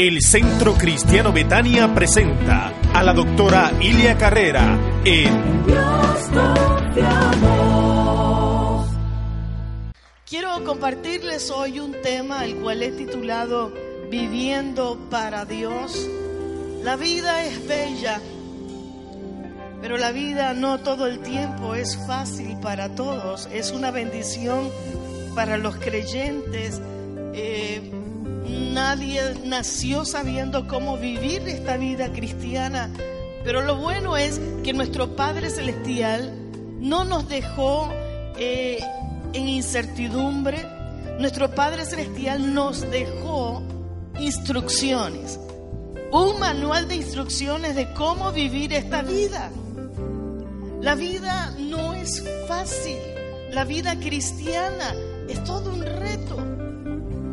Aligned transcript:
El 0.00 0.22
Centro 0.22 0.72
Cristiano 0.78 1.30
Betania 1.30 1.94
presenta 1.94 2.72
a 2.94 3.02
la 3.02 3.12
doctora 3.12 3.70
Ilia 3.82 4.16
Carrera 4.16 4.78
en 5.04 5.62
Quiero 10.26 10.64
compartirles 10.64 11.50
hoy 11.50 11.80
un 11.80 11.92
tema 12.00 12.46
el 12.46 12.56
cual 12.56 12.82
he 12.82 12.92
titulado 12.92 13.74
Viviendo 14.10 14.98
para 15.10 15.44
Dios. 15.44 16.08
La 16.82 16.96
vida 16.96 17.44
es 17.44 17.68
bella, 17.68 18.22
pero 19.82 19.98
la 19.98 20.12
vida 20.12 20.54
no 20.54 20.80
todo 20.80 21.08
el 21.08 21.18
tiempo 21.18 21.74
es 21.74 21.98
fácil 22.06 22.56
para 22.62 22.94
todos. 22.94 23.50
Es 23.52 23.70
una 23.70 23.90
bendición 23.90 24.70
para 25.34 25.58
los 25.58 25.76
creyentes. 25.76 26.80
Eh, 27.34 27.99
nadie 28.50 29.22
nació 29.44 30.04
sabiendo 30.04 30.66
cómo 30.66 30.96
vivir 30.96 31.42
esta 31.48 31.76
vida 31.76 32.12
cristiana, 32.12 32.90
pero 33.44 33.62
lo 33.62 33.76
bueno 33.76 34.16
es 34.16 34.40
que 34.62 34.72
nuestro 34.72 35.16
Padre 35.16 35.50
Celestial 35.50 36.32
no 36.80 37.04
nos 37.04 37.28
dejó 37.28 37.88
eh, 38.36 38.82
en 39.32 39.48
incertidumbre. 39.48 40.66
Nuestro 41.18 41.50
Padre 41.54 41.84
Celestial 41.84 42.54
nos 42.54 42.80
dejó 42.90 43.62
instrucciones, 44.18 45.38
un 46.10 46.38
manual 46.40 46.88
de 46.88 46.96
instrucciones 46.96 47.76
de 47.76 47.92
cómo 47.92 48.32
vivir 48.32 48.72
esta 48.72 49.02
vida. 49.02 49.50
La 50.80 50.94
vida 50.94 51.54
no 51.58 51.92
es 51.92 52.24
fácil, 52.48 52.96
la 53.52 53.64
vida 53.64 53.98
cristiana 53.98 54.94
es 55.28 55.44
todo 55.44 55.72
un 55.72 55.82
reto. 55.82 56.59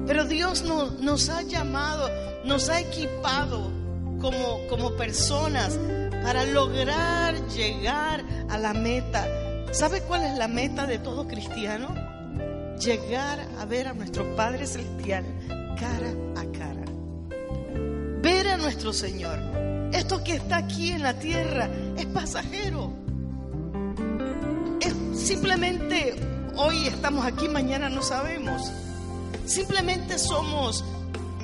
Pero 0.08 0.24
Dios 0.24 0.64
nos 0.64 1.30
ha 1.30 1.42
llamado, 1.42 2.10
nos 2.46 2.70
ha 2.70 2.80
equipado 2.80 3.70
como, 4.22 4.66
como 4.70 4.96
personas 4.96 5.78
para 6.24 6.46
lograr 6.46 7.36
llegar 7.50 8.24
a 8.50 8.58
la 8.58 8.74
meta. 8.74 9.28
¿Sabe 9.72 10.02
cuál 10.02 10.24
es 10.24 10.38
la 10.38 10.48
meta 10.48 10.88
de 10.88 10.98
todo 10.98 11.28
cristiano? 11.28 11.94
Llegar 12.80 13.46
a 13.60 13.66
ver 13.66 13.88
a 13.88 13.94
nuestro 13.94 14.36
Padre 14.36 14.66
Celestial 14.66 15.26
cara 15.78 16.14
a 16.36 16.46
cara. 16.58 16.86
Ver 18.22 18.48
a 18.48 18.58
nuestro 18.58 18.94
Señor. 18.94 19.40
Esto 19.94 20.24
que 20.24 20.36
está 20.36 20.58
aquí 20.58 20.92
en 20.92 21.04
la 21.04 21.20
tierra 21.20 21.70
es 21.98 22.06
pasajero. 22.08 22.94
Es 24.82 24.94
simplemente 25.20 26.16
hoy 26.56 26.88
estamos 26.88 27.26
aquí, 27.26 27.48
mañana 27.48 27.90
no 27.90 28.02
sabemos. 28.02 28.72
Simplemente 29.48 30.20
somos 30.20 30.84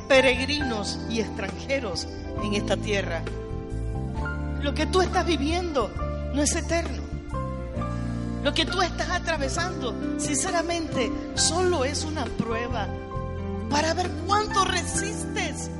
peregrinos 0.10 1.00
y 1.10 1.22
extranjeros 1.22 2.06
en 2.44 2.54
esta 2.54 2.76
tierra. 2.76 3.24
Lo 4.62 4.74
que 4.74 4.86
tú 4.86 5.02
estás 5.02 5.26
viviendo 5.26 5.90
no 6.34 6.42
es 6.42 6.54
eterno. 6.54 7.02
Lo 8.44 8.54
que 8.54 8.66
tú 8.66 8.82
estás 8.82 9.10
atravesando, 9.10 9.96
sinceramente, 10.20 11.10
solo 11.36 11.86
es 11.86 12.04
una 12.04 12.26
prueba 12.26 12.90
para 13.70 13.94
ver 13.94 14.12
cuánto 14.28 14.66
resistes, 14.66 15.72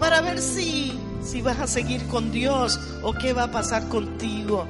para 0.00 0.20
ver 0.22 0.40
si, 0.40 0.98
si 1.22 1.42
vas 1.42 1.60
a 1.60 1.68
seguir 1.68 2.08
con 2.08 2.32
Dios 2.32 2.80
o 3.04 3.12
qué 3.12 3.32
va 3.32 3.44
a 3.44 3.50
pasar 3.52 3.86
contigo. 3.86 4.66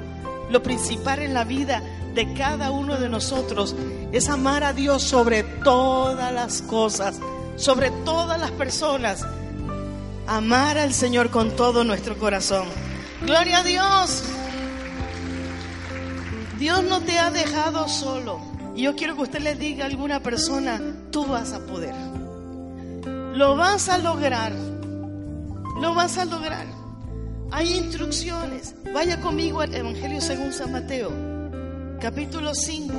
Lo 0.51 0.63
principal 0.63 1.21
en 1.21 1.33
la 1.33 1.45
vida 1.45 1.83
de 2.15 2.35
cada 2.35 2.71
uno 2.71 2.97
de 2.97 3.09
nosotros 3.09 3.75
es 4.13 4.29
amar 4.29 4.65
a 4.65 4.73
Dios 4.73 5.03
sobre 5.03 5.43
todas 5.43 6.33
las 6.33 6.63
cosas, 6.63 7.21
sobre 7.57 7.91
todas 8.05 8.41
las 8.41 8.51
personas. 8.53 9.25
Amar 10.27 10.79
al 10.79 10.93
Señor 10.93 11.31
con 11.31 11.57
todo 11.57 11.85
nuestro 11.85 12.19
corazón. 12.19 12.69
Gloria 13.23 13.59
a 13.59 13.63
Dios. 13.63 14.25
Dios 16.59 16.85
no 16.85 17.01
te 17.01 17.19
ha 17.19 17.31
dejado 17.31 17.89
solo. 17.89 18.41
Y 18.77 18.83
yo 18.83 18.95
quiero 18.95 19.17
que 19.17 19.23
usted 19.23 19.41
le 19.41 19.55
diga 19.57 19.85
a 19.85 19.89
alguna 19.89 20.21
persona, 20.21 20.81
tú 21.11 21.27
vas 21.27 21.53
a 21.53 21.61
poder. 21.61 21.95
Lo 23.35 23.57
vas 23.57 23.89
a 23.89 23.99
lograr. 23.99 24.53
Lo 25.81 25.95
vas 25.95 26.19
a 26.19 26.25
lograr. 26.25 26.67
Hay 27.51 27.75
instrucciones. 27.75 28.75
Vaya 28.93 29.21
conmigo 29.21 29.61
al 29.61 29.75
Evangelio 29.75 30.21
según 30.21 30.53
San 30.53 30.73
Mateo, 30.73 31.11
capítulo 32.01 32.55
5. 32.55 32.95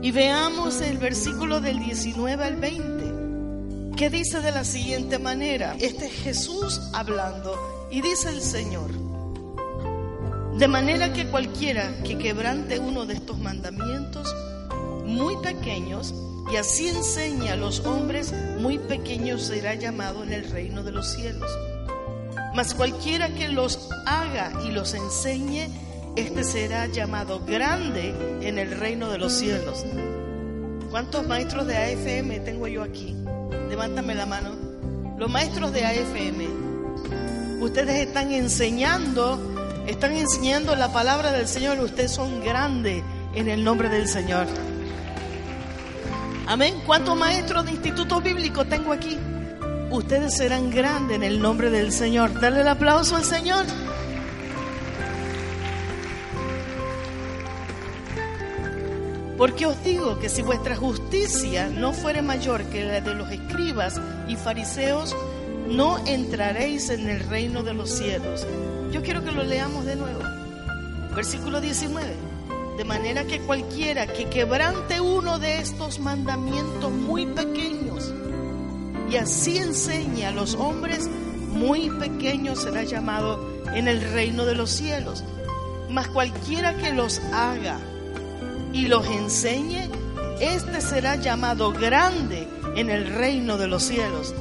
Y 0.00 0.12
veamos 0.12 0.80
el 0.80 0.98
versículo 0.98 1.60
del 1.60 1.80
19 1.80 2.44
al 2.44 2.54
20, 2.56 3.96
que 3.96 4.08
dice 4.10 4.40
de 4.40 4.52
la 4.52 4.62
siguiente 4.62 5.18
manera, 5.18 5.74
este 5.80 6.06
es 6.06 6.12
Jesús 6.12 6.80
hablando, 6.92 7.58
y 7.90 8.00
dice 8.00 8.28
el 8.28 8.40
Señor, 8.40 8.92
de 10.56 10.68
manera 10.68 11.12
que 11.12 11.26
cualquiera 11.26 12.00
que 12.04 12.16
quebrante 12.16 12.78
uno 12.78 13.06
de 13.06 13.14
estos 13.14 13.38
mandamientos 13.38 14.32
muy 15.04 15.36
pequeños, 15.38 16.14
y 16.52 16.56
así 16.56 16.86
enseña 16.88 17.54
a 17.54 17.56
los 17.56 17.80
hombres 17.80 18.32
muy 18.60 18.78
pequeños, 18.78 19.42
será 19.42 19.74
llamado 19.74 20.22
en 20.22 20.32
el 20.32 20.48
reino 20.48 20.84
de 20.84 20.92
los 20.92 21.08
cielos. 21.08 21.50
Mas 22.54 22.72
cualquiera 22.72 23.34
que 23.34 23.48
los 23.48 23.90
haga 24.06 24.52
y 24.64 24.70
los 24.70 24.94
enseñe, 24.94 25.68
este 26.16 26.44
será 26.44 26.86
llamado 26.86 27.40
grande 27.44 28.14
en 28.40 28.58
el 28.58 28.78
reino 28.78 29.08
de 29.10 29.18
los 29.18 29.32
cielos. 29.32 29.84
¿Cuántos 30.90 31.26
maestros 31.26 31.66
de 31.66 31.76
AFM 31.76 32.40
tengo 32.40 32.66
yo 32.66 32.82
aquí? 32.82 33.14
Levántame 33.68 34.14
la 34.14 34.26
mano. 34.26 34.50
Los 35.18 35.30
maestros 35.30 35.72
de 35.72 35.84
AFM, 35.84 36.48
ustedes 37.60 38.06
están 38.06 38.32
enseñando, 38.32 39.38
están 39.86 40.12
enseñando 40.12 40.74
la 40.76 40.92
palabra 40.92 41.32
del 41.32 41.46
Señor. 41.46 41.78
Ustedes 41.80 42.12
son 42.12 42.42
grandes 42.42 43.02
en 43.34 43.48
el 43.48 43.64
nombre 43.64 43.88
del 43.88 44.08
Señor. 44.08 44.46
Amén. 46.46 46.80
¿Cuántos 46.86 47.16
maestros 47.16 47.66
de 47.66 47.72
instituto 47.72 48.20
bíblico 48.20 48.64
tengo 48.64 48.92
aquí? 48.92 49.18
Ustedes 49.90 50.36
serán 50.36 50.70
grandes 50.70 51.16
en 51.16 51.22
el 51.22 51.40
nombre 51.40 51.70
del 51.70 51.92
Señor. 51.92 52.40
Dale 52.40 52.62
el 52.62 52.68
aplauso 52.68 53.16
al 53.16 53.24
Señor. 53.24 53.66
Porque 59.38 59.66
os 59.66 59.82
digo 59.84 60.18
que 60.18 60.28
si 60.28 60.42
vuestra 60.42 60.74
justicia 60.74 61.68
no 61.68 61.92
fuere 61.92 62.22
mayor 62.22 62.64
que 62.64 62.84
la 62.84 63.00
de 63.00 63.14
los 63.14 63.30
escribas 63.30 64.00
y 64.26 64.34
fariseos, 64.34 65.14
no 65.68 66.04
entraréis 66.06 66.90
en 66.90 67.08
el 67.08 67.20
reino 67.20 67.62
de 67.62 67.72
los 67.72 67.88
cielos. 67.88 68.44
Yo 68.90 69.00
quiero 69.00 69.22
que 69.22 69.30
lo 69.30 69.44
leamos 69.44 69.84
de 69.84 69.94
nuevo. 69.94 70.20
Versículo 71.14 71.60
19. 71.60 72.16
De 72.78 72.84
manera 72.84 73.24
que 73.24 73.38
cualquiera 73.38 74.08
que 74.08 74.24
quebrante 74.28 75.00
uno 75.00 75.38
de 75.38 75.60
estos 75.60 76.00
mandamientos 76.00 76.90
muy 76.90 77.26
pequeños 77.26 78.12
y 79.08 79.16
así 79.16 79.58
enseñe 79.58 80.24
a 80.24 80.32
los 80.32 80.54
hombres, 80.54 81.08
muy 81.52 81.90
pequeños 81.90 82.62
será 82.62 82.82
llamado 82.82 83.40
en 83.72 83.86
el 83.86 84.00
reino 84.00 84.44
de 84.44 84.56
los 84.56 84.70
cielos. 84.70 85.22
Mas 85.88 86.08
cualquiera 86.08 86.76
que 86.76 86.92
los 86.92 87.20
haga 87.32 87.78
y 88.72 88.86
los 88.86 89.06
enseñe, 89.06 89.88
este 90.40 90.80
será 90.80 91.16
llamado 91.16 91.72
grande 91.72 92.48
en 92.76 92.90
el 92.90 93.06
reino 93.06 93.58
de 93.58 93.66
los 93.66 93.82
cielos. 93.82 94.34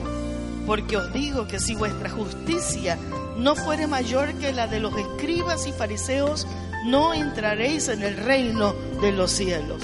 Porque 0.65 0.97
os 0.97 1.11
digo 1.13 1.47
que 1.47 1.59
si 1.59 1.75
vuestra 1.75 2.09
justicia 2.09 2.97
no 3.38 3.55
fuere 3.55 3.88
mayor 3.88 4.33
que 4.35 4.51
la 4.51 4.67
de 4.67 4.79
los 4.79 4.95
escribas 4.97 5.65
y 5.67 5.71
fariseos, 5.71 6.45
no 6.85 7.13
entraréis 7.13 7.88
en 7.88 8.03
el 8.03 8.17
reino 8.17 8.73
de 9.01 9.11
los 9.11 9.31
cielos. 9.31 9.83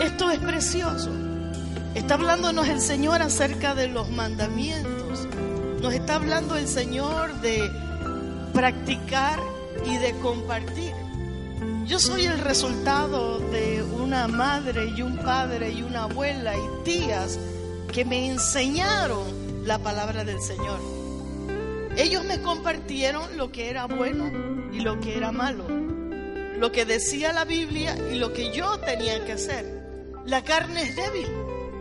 Esto 0.00 0.30
es 0.30 0.38
precioso. 0.38 1.10
Está 1.94 2.14
hablándonos 2.14 2.68
el 2.68 2.80
Señor 2.80 3.20
acerca 3.20 3.74
de 3.74 3.88
los 3.88 4.10
mandamientos. 4.10 5.26
Nos 5.82 5.92
está 5.92 6.16
hablando 6.16 6.56
el 6.56 6.68
Señor 6.68 7.32
de 7.40 7.70
practicar 8.52 9.38
y 9.86 9.96
de 9.96 10.12
compartir. 10.20 11.09
Yo 11.90 11.98
soy 11.98 12.24
el 12.24 12.38
resultado 12.38 13.40
de 13.50 13.82
una 13.82 14.28
madre 14.28 14.92
y 14.96 15.02
un 15.02 15.16
padre 15.16 15.72
y 15.72 15.82
una 15.82 16.04
abuela 16.04 16.54
y 16.56 16.84
tías 16.84 17.36
que 17.92 18.04
me 18.04 18.28
enseñaron 18.28 19.66
la 19.66 19.80
palabra 19.80 20.22
del 20.22 20.40
Señor. 20.40 20.78
Ellos 21.96 22.24
me 22.26 22.40
compartieron 22.42 23.36
lo 23.36 23.50
que 23.50 23.70
era 23.70 23.86
bueno 23.86 24.30
y 24.72 24.78
lo 24.82 25.00
que 25.00 25.16
era 25.16 25.32
malo, 25.32 25.64
lo 25.68 26.70
que 26.70 26.84
decía 26.84 27.32
la 27.32 27.44
Biblia 27.44 27.98
y 28.12 28.20
lo 28.20 28.32
que 28.32 28.54
yo 28.54 28.78
tenía 28.78 29.24
que 29.24 29.32
hacer. 29.32 29.66
La 30.24 30.44
carne 30.44 30.82
es 30.82 30.94
débil. 30.94 31.26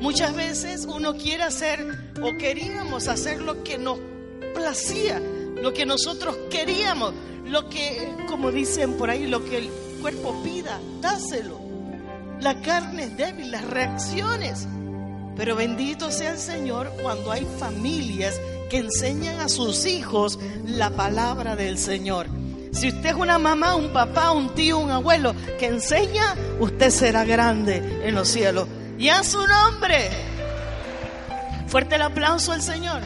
Muchas 0.01 0.35
veces 0.35 0.87
uno 0.91 1.17
quiere 1.17 1.43
hacer 1.43 1.85
o 2.23 2.35
queríamos 2.35 3.07
hacer 3.07 3.43
lo 3.43 3.63
que 3.63 3.77
nos 3.77 3.99
placía, 4.55 5.21
lo 5.61 5.71
que 5.71 5.85
nosotros 5.85 6.35
queríamos, 6.49 7.13
lo 7.45 7.69
que, 7.69 8.11
como 8.27 8.51
dicen 8.51 8.93
por 8.93 9.11
ahí, 9.11 9.27
lo 9.27 9.45
que 9.45 9.69
cuerpo 9.99 10.41
pida, 10.43 10.79
dáselo. 11.01 11.59
La 12.41 12.61
carne 12.61 13.03
es 13.03 13.17
débil, 13.17 13.51
las 13.51 13.63
reacciones. 13.65 14.67
Pero 15.35 15.55
bendito 15.55 16.11
sea 16.11 16.31
el 16.31 16.37
Señor 16.37 16.91
cuando 17.01 17.31
hay 17.31 17.45
familias 17.59 18.39
que 18.69 18.77
enseñan 18.77 19.39
a 19.39 19.49
sus 19.49 19.85
hijos 19.85 20.39
la 20.65 20.89
palabra 20.91 21.55
del 21.55 21.77
Señor. 21.77 22.27
Si 22.71 22.89
usted 22.89 23.09
es 23.09 23.15
una 23.15 23.39
mamá, 23.39 23.75
un 23.75 23.91
papá, 23.91 24.31
un 24.31 24.53
tío, 24.53 24.77
un 24.77 24.91
abuelo 24.91 25.33
que 25.57 25.65
enseña, 25.65 26.35
usted 26.59 26.91
será 26.91 27.25
grande 27.25 28.01
en 28.03 28.15
los 28.15 28.27
cielos. 28.27 28.67
Y 28.97 29.09
a 29.09 29.23
su 29.23 29.39
nombre. 29.47 30.09
Fuerte 31.67 31.95
el 31.95 32.01
aplauso 32.03 32.51
al 32.51 32.61
Señor. 32.61 33.01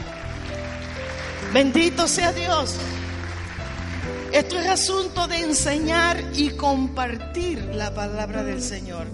Bendito 1.52 2.08
sea 2.08 2.32
Dios. 2.32 2.76
Esto 4.34 4.58
es 4.58 4.66
asunto 4.66 5.28
de 5.28 5.36
enseñar 5.42 6.20
y 6.34 6.50
compartir 6.50 7.66
la 7.72 7.94
palabra 7.94 8.42
del 8.42 8.60
Señor. 8.60 9.06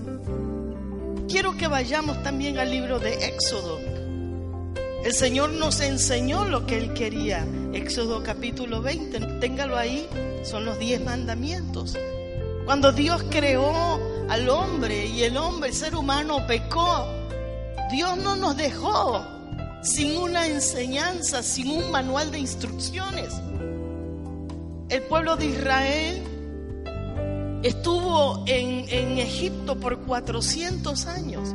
Quiero 1.28 1.58
que 1.58 1.68
vayamos 1.68 2.22
también 2.22 2.56
al 2.56 2.70
libro 2.70 2.98
de 2.98 3.26
Éxodo. 3.26 3.78
El 5.04 5.12
Señor 5.12 5.50
nos 5.50 5.82
enseñó 5.82 6.46
lo 6.46 6.64
que 6.64 6.78
Él 6.78 6.94
quería. 6.94 7.46
Éxodo 7.74 8.22
capítulo 8.22 8.80
20, 8.80 9.20
téngalo 9.40 9.76
ahí, 9.76 10.08
son 10.42 10.64
los 10.64 10.78
diez 10.78 11.04
mandamientos. 11.04 11.98
Cuando 12.64 12.90
Dios 12.90 13.22
creó 13.28 14.00
al 14.30 14.48
hombre 14.48 15.04
y 15.04 15.24
el 15.24 15.36
hombre, 15.36 15.68
el 15.68 15.76
ser 15.76 15.96
humano, 15.96 16.46
pecó, 16.46 17.06
Dios 17.92 18.16
no 18.16 18.36
nos 18.36 18.56
dejó 18.56 19.22
sin 19.82 20.16
una 20.16 20.46
enseñanza, 20.46 21.42
sin 21.42 21.68
un 21.68 21.90
manual 21.90 22.30
de 22.30 22.38
instrucciones. 22.38 23.34
El 24.90 25.02
pueblo 25.02 25.36
de 25.36 25.46
Israel 25.46 26.20
estuvo 27.62 28.42
en, 28.48 29.18
Egipto 29.18 29.78
por 29.78 30.00
400 30.00 31.06
años. 31.06 31.54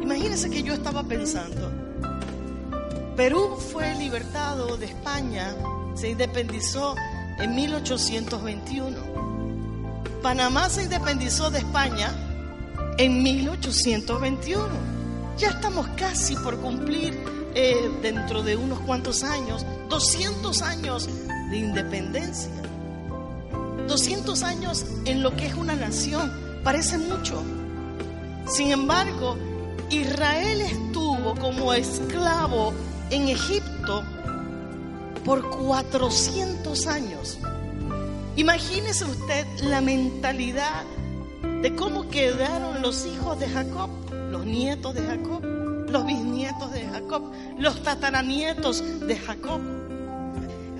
Imagínense 0.00 0.48
que 0.48 0.62
yo 0.62 0.72
estaba 0.72 1.02
pensando, 1.02 1.72
Perú 3.16 3.56
fue 3.56 3.96
libertado 3.96 4.76
de 4.76 4.86
España, 4.86 5.56
se 5.96 6.10
independizó 6.10 6.94
en 7.40 7.52
1821. 7.52 8.96
Panamá 10.22 10.68
se 10.68 10.84
independizó 10.84 11.50
de 11.50 11.58
España 11.58 12.14
en 12.96 13.24
1821. 13.24 14.68
Ya 15.36 15.48
estamos 15.48 15.88
casi 15.96 16.36
por 16.36 16.56
cumplir 16.58 17.18
eh, 17.56 17.90
dentro 18.02 18.44
de 18.44 18.54
unos 18.54 18.78
cuantos 18.80 19.24
años 19.24 19.66
200 19.88 20.62
años 20.62 21.08
de 21.52 21.58
independencia. 21.58 22.50
200 23.86 24.42
años 24.42 24.86
en 25.04 25.22
lo 25.22 25.36
que 25.36 25.46
es 25.46 25.54
una 25.54 25.76
nación, 25.76 26.32
parece 26.64 26.96
mucho. 26.96 27.42
Sin 28.46 28.72
embargo, 28.72 29.36
Israel 29.90 30.62
estuvo 30.62 31.34
como 31.34 31.74
esclavo 31.74 32.72
en 33.10 33.28
Egipto 33.28 34.02
por 35.26 35.48
400 35.50 36.86
años. 36.86 37.38
Imagínese 38.36 39.04
usted 39.04 39.46
la 39.62 39.82
mentalidad 39.82 40.84
de 41.60 41.76
cómo 41.76 42.08
quedaron 42.08 42.80
los 42.80 43.04
hijos 43.04 43.38
de 43.38 43.48
Jacob, 43.48 43.90
los 44.30 44.46
nietos 44.46 44.94
de 44.94 45.02
Jacob, 45.02 45.44
los 45.44 46.06
bisnietos 46.06 46.72
de 46.72 46.86
Jacob, 46.86 47.30
los 47.58 47.82
tataranietos 47.82 48.82
de 49.06 49.16
Jacob. 49.16 49.60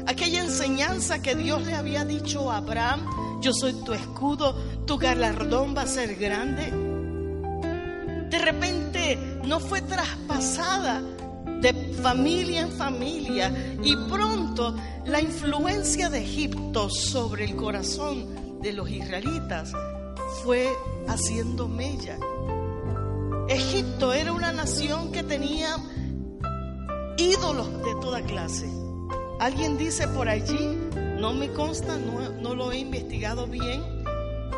Aquella 0.07 0.43
enseñanza 0.43 1.23
que 1.23 1.35
Dios 1.35 1.65
le 1.65 1.75
había 1.75 2.05
dicho 2.05 2.51
a 2.51 2.59
Abraham, 2.59 3.41
yo 3.41 3.53
soy 3.53 3.73
tu 3.85 3.93
escudo, 3.93 4.55
tu 4.87 4.99
galardón 4.99 5.77
va 5.77 5.83
a 5.83 5.87
ser 5.87 6.17
grande. 6.17 6.71
De 8.31 8.39
repente 8.39 9.19
no 9.45 9.61
fue 9.61 9.83
traspasada 9.83 11.03
de 11.61 11.73
familia 12.03 12.63
en 12.63 12.73
familia 12.73 13.77
y 13.83 13.95
pronto 14.09 14.75
la 15.07 15.21
influencia 15.21 16.09
de 16.09 16.23
Egipto 16.23 16.89
sobre 16.91 17.45
el 17.45 17.57
corazón 17.57 18.61
de 18.61 18.73
los 18.73 18.91
israelitas 18.91 19.73
fue 20.43 20.69
haciendo 21.07 21.69
mella. 21.69 22.19
Egipto 23.49 24.13
era 24.13 24.33
una 24.33 24.53
nación 24.53 25.13
que 25.13 25.23
tenía 25.23 25.77
ídolos 27.17 27.69
de 27.85 27.95
toda 28.01 28.23
clase. 28.23 28.82
Alguien 29.43 29.77
dice 29.77 30.07
por 30.07 30.29
allí, 30.29 30.79
no 31.19 31.35
me 31.35 31.51
consta, 31.51 31.99
no, 31.99 32.55
lo 32.55 32.71
he 32.71 32.79
investigado 32.79 33.49
bien, 33.49 33.83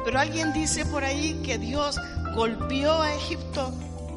pero 0.04 0.20
alguien 0.20 0.52
dice 0.52 0.84
por 0.84 1.02
ahí 1.02 1.40
que 1.42 1.56
Dios 1.56 1.98
golpeó 2.34 2.92
a 3.00 3.14
Egipto 3.14 3.72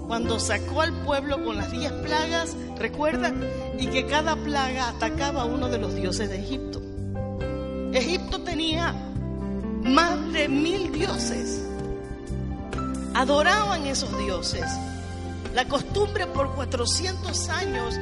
cuando 0.08 0.42
sacó 0.42 0.82
al 0.82 0.92
pueblo 1.06 1.42
con 1.46 1.56
las 1.56 1.72
diez 1.72 1.94
plagas, 1.94 2.58
recuerda, 2.78 3.34
y 3.80 3.88
que 3.88 4.08
cada 4.08 4.36
plaga 4.36 4.90
atacaba 4.90 5.44
a 5.44 5.46
uno 5.46 5.70
de 5.70 5.78
los 5.78 5.96
dioses 5.96 6.30
de 6.30 6.44
Egipto. 6.44 6.82
Egipto 7.94 8.42
tenía 8.42 8.94
más 9.84 10.34
de 10.34 10.50
mil 10.50 10.92
dioses. 10.92 11.66
Adoraban 13.14 13.88
esos 13.88 14.18
dioses. 14.18 14.66
La 15.56 15.66
costumbre 15.66 16.28
por 16.28 16.54
400 16.56 17.48
años 17.48 17.98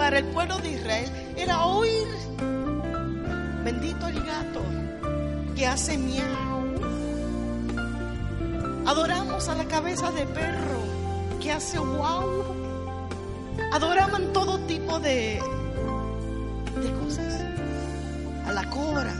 para 0.00 0.20
el 0.20 0.24
pueblo 0.28 0.56
de 0.60 0.70
Israel 0.70 1.10
era 1.36 1.62
oír, 1.66 2.08
bendito 3.62 4.08
el 4.08 4.24
gato 4.24 4.62
que 5.54 5.66
hace 5.66 5.98
miau. 5.98 6.64
Adoramos 8.86 9.46
a 9.50 9.54
la 9.56 9.66
cabeza 9.66 10.10
de 10.10 10.24
perro 10.24 10.80
que 11.38 11.52
hace 11.52 11.78
wow. 11.78 12.24
Adoraban 13.74 14.32
todo 14.32 14.58
tipo 14.60 14.98
de, 15.00 15.38
de 16.80 16.92
cosas. 17.04 17.44
A 18.46 18.52
la 18.52 18.70
cobra, 18.70 19.12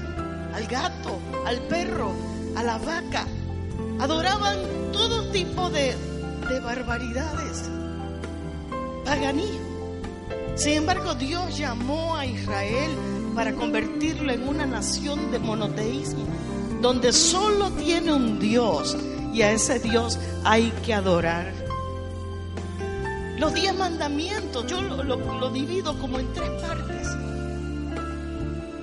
al 0.54 0.66
gato, 0.66 1.20
al 1.44 1.58
perro, 1.68 2.14
a 2.56 2.62
la 2.62 2.78
vaca. 2.78 3.26
Adoraban 4.00 4.56
todo 4.92 5.30
tipo 5.30 5.68
de, 5.68 5.94
de 6.48 6.60
barbaridades. 6.60 7.68
Paganismo. 9.04 9.69
Sin 10.56 10.74
embargo, 10.74 11.14
Dios 11.14 11.56
llamó 11.56 12.16
a 12.16 12.26
Israel 12.26 12.90
para 13.34 13.54
convertirlo 13.54 14.32
en 14.32 14.46
una 14.46 14.66
nación 14.66 15.30
de 15.30 15.38
monoteísmo, 15.38 16.24
donde 16.80 17.12
solo 17.12 17.70
tiene 17.72 18.12
un 18.12 18.38
Dios 18.38 18.96
y 19.32 19.42
a 19.42 19.52
ese 19.52 19.78
Dios 19.78 20.18
hay 20.44 20.70
que 20.84 20.94
adorar. 20.94 21.52
Los 23.38 23.54
diez 23.54 23.74
mandamientos 23.74 24.66
yo 24.66 24.82
lo, 24.82 25.02
lo, 25.02 25.50
divido 25.50 25.98
como 25.98 26.18
en 26.18 26.32
tres 26.34 26.50
partes. 26.60 27.08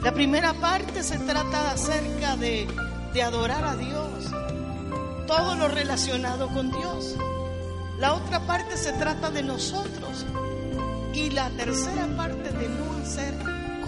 La 0.02 0.12
primera 0.14 0.54
parte 0.54 1.04
se 1.04 1.20
trata 1.20 1.72
acerca 1.72 2.36
de, 2.38 2.68
de 3.14 3.22
adorar 3.22 3.64
a 3.66 3.76
Dios, 3.76 4.32
todo 5.28 5.56
lo 5.56 5.68
relacionado 5.68 6.48
con 6.48 6.72
Dios. 6.72 7.16
La 8.00 8.14
otra 8.14 8.40
parte 8.48 8.78
se 8.78 8.94
trata 8.94 9.30
de 9.30 9.44
nosotros. 9.44 10.26
Y 11.18 11.32
la 11.32 11.50
tercera 11.50 12.06
parte 12.16 12.52
de 12.52 12.70
no 12.70 12.96
hacer 13.02 13.34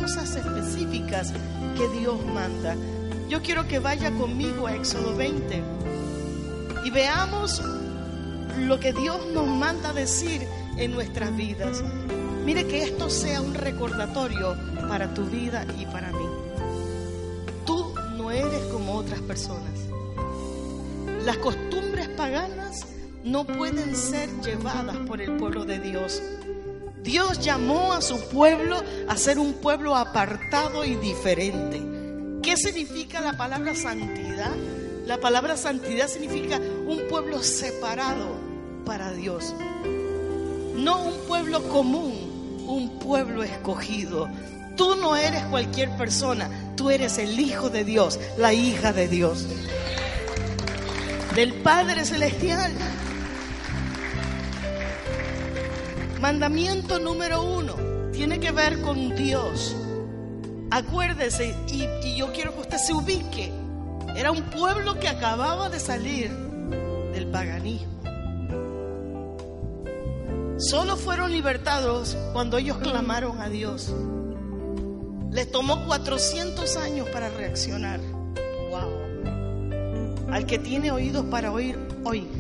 cosas 0.02 0.36
específicas 0.36 1.32
que 1.78 1.88
Dios 2.00 2.18
manda. 2.26 2.76
Yo 3.30 3.44
quiero 3.44 3.68
que 3.68 3.78
vaya 3.78 4.10
conmigo 4.10 4.66
a 4.66 4.74
Éxodo 4.74 5.16
20 5.16 5.62
y 6.86 6.90
veamos 6.90 7.62
lo 8.58 8.80
que 8.80 8.94
Dios 8.94 9.28
nos 9.32 9.46
manda 9.46 9.94
decir 9.94 10.42
en 10.76 10.92
nuestras 10.92 11.36
vidas. 11.38 11.84
Mire 12.46 12.66
que 12.66 12.82
esto 12.82 13.12
sea 13.12 13.42
un 13.42 13.54
recordatorio 13.54 14.58
para 14.88 15.14
tu 15.14 15.26
vida 15.26 15.68
y 15.80 15.86
para 15.86 16.12
mí. 16.12 16.26
Tú 17.64 17.94
no 18.18 18.32
eres 18.32 18.64
como 18.72 18.96
otras 18.96 19.22
personas. 19.22 19.78
Las 21.24 21.38
costumbres 21.38 22.08
paganas 22.10 22.88
no 23.24 23.46
pueden 23.46 23.96
ser 23.96 24.30
llevadas 24.42 24.98
por 25.06 25.22
el 25.22 25.38
pueblo 25.38 25.64
de 25.66 25.78
Dios. 25.78 26.24
Dios 27.04 27.40
llamó 27.40 27.94
a 27.94 28.02
su 28.02 28.20
pueblo 28.30 28.82
a 29.08 29.18
ser 29.18 29.40
un 29.40 29.54
pueblo 29.54 29.96
apartado 29.96 30.84
y 30.84 30.96
diferente. 30.96 31.82
¿Qué 32.44 32.58
significa 32.58 33.22
la 33.22 33.38
palabra 33.38 33.74
santidad? 33.76 34.52
La 35.06 35.18
palabra 35.20 35.58
santidad 35.58 36.08
significa 36.08 36.58
un 36.58 37.08
pueblo 37.10 37.42
separado 37.42 38.38
para 38.86 39.12
Dios. 39.12 39.54
No 40.76 41.04
un 41.04 41.28
pueblo 41.28 41.64
común, 41.70 42.66
un 42.68 43.00
pueblo 43.00 43.44
escogido. 43.44 44.30
Tú 44.76 44.96
no 44.96 45.16
eres 45.16 45.44
cualquier 45.46 45.90
persona, 45.98 46.50
tú 46.76 46.90
eres 46.90 47.18
el 47.18 47.40
Hijo 47.40 47.70
de 47.70 47.84
Dios, 47.84 48.20
la 48.38 48.54
hija 48.54 48.94
de 48.94 49.08
Dios, 49.08 49.46
del 51.36 51.54
Padre 51.56 52.06
Celestial. 52.06 52.72
Mandamiento 56.20 57.00
número 57.00 57.42
uno 57.42 57.76
tiene 58.12 58.42
que 58.42 58.52
ver 58.52 58.82
con 58.82 59.16
Dios. 59.16 59.74
Acuérdese, 60.70 61.56
y, 61.72 62.16
yo 62.18 62.34
quiero 62.34 62.54
que 62.54 62.60
usted 62.62 62.78
se 62.78 62.94
ubique. 62.94 63.54
Era 64.18 64.32
un 64.32 64.44
pueblo 64.50 65.00
que 65.00 65.08
acababa 65.08 65.70
de 65.70 65.80
salir 65.80 66.30
del 67.14 67.28
paganismo. 67.28 67.88
solo 70.58 70.98
fueron 70.98 71.32
libertados 71.32 72.18
cuando 72.34 72.58
ellos 72.58 72.78
clamaron 72.80 73.40
a 73.40 73.48
Dios. 73.48 73.94
Les 75.32 75.50
tomó 75.50 75.86
400 75.86 76.76
años 76.76 77.08
para 77.10 77.30
reaccionar. 77.30 78.02
Wow. 78.70 80.34
Al 80.34 80.46
que 80.46 80.60
tiene 80.60 80.92
oídos 80.92 81.24
para 81.26 81.50
oír, 81.54 81.80
oiga. 82.04 82.39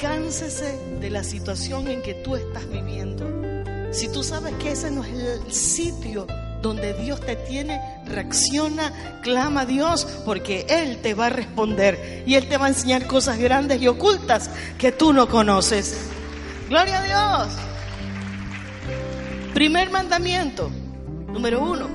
Cánsese 0.00 0.78
de 0.98 1.10
la 1.10 1.22
situación 1.22 1.86
en 1.88 2.00
que 2.00 2.14
tú 2.14 2.34
estás 2.34 2.66
viviendo. 2.70 3.26
Si 3.92 4.10
tú 4.10 4.22
sabes 4.22 4.54
que 4.54 4.72
ese 4.72 4.90
no 4.90 5.04
es 5.04 5.12
el 5.12 5.52
sitio 5.52 6.26
donde 6.62 6.94
Dios 6.94 7.20
te 7.20 7.36
tiene, 7.36 7.78
reacciona, 8.06 9.20
clama 9.22 9.62
a 9.62 9.66
Dios, 9.66 10.06
porque 10.24 10.64
Él 10.70 11.02
te 11.02 11.12
va 11.12 11.26
a 11.26 11.30
responder 11.30 12.24
y 12.26 12.34
Él 12.36 12.48
te 12.48 12.56
va 12.56 12.66
a 12.66 12.68
enseñar 12.70 13.06
cosas 13.06 13.38
grandes 13.38 13.82
y 13.82 13.88
ocultas 13.88 14.48
que 14.78 14.90
tú 14.90 15.12
no 15.12 15.28
conoces. 15.28 16.08
Gloria 16.70 17.00
a 17.00 17.44
Dios. 17.44 17.56
Primer 19.52 19.90
mandamiento, 19.90 20.70
número 21.28 21.62
uno, 21.62 21.88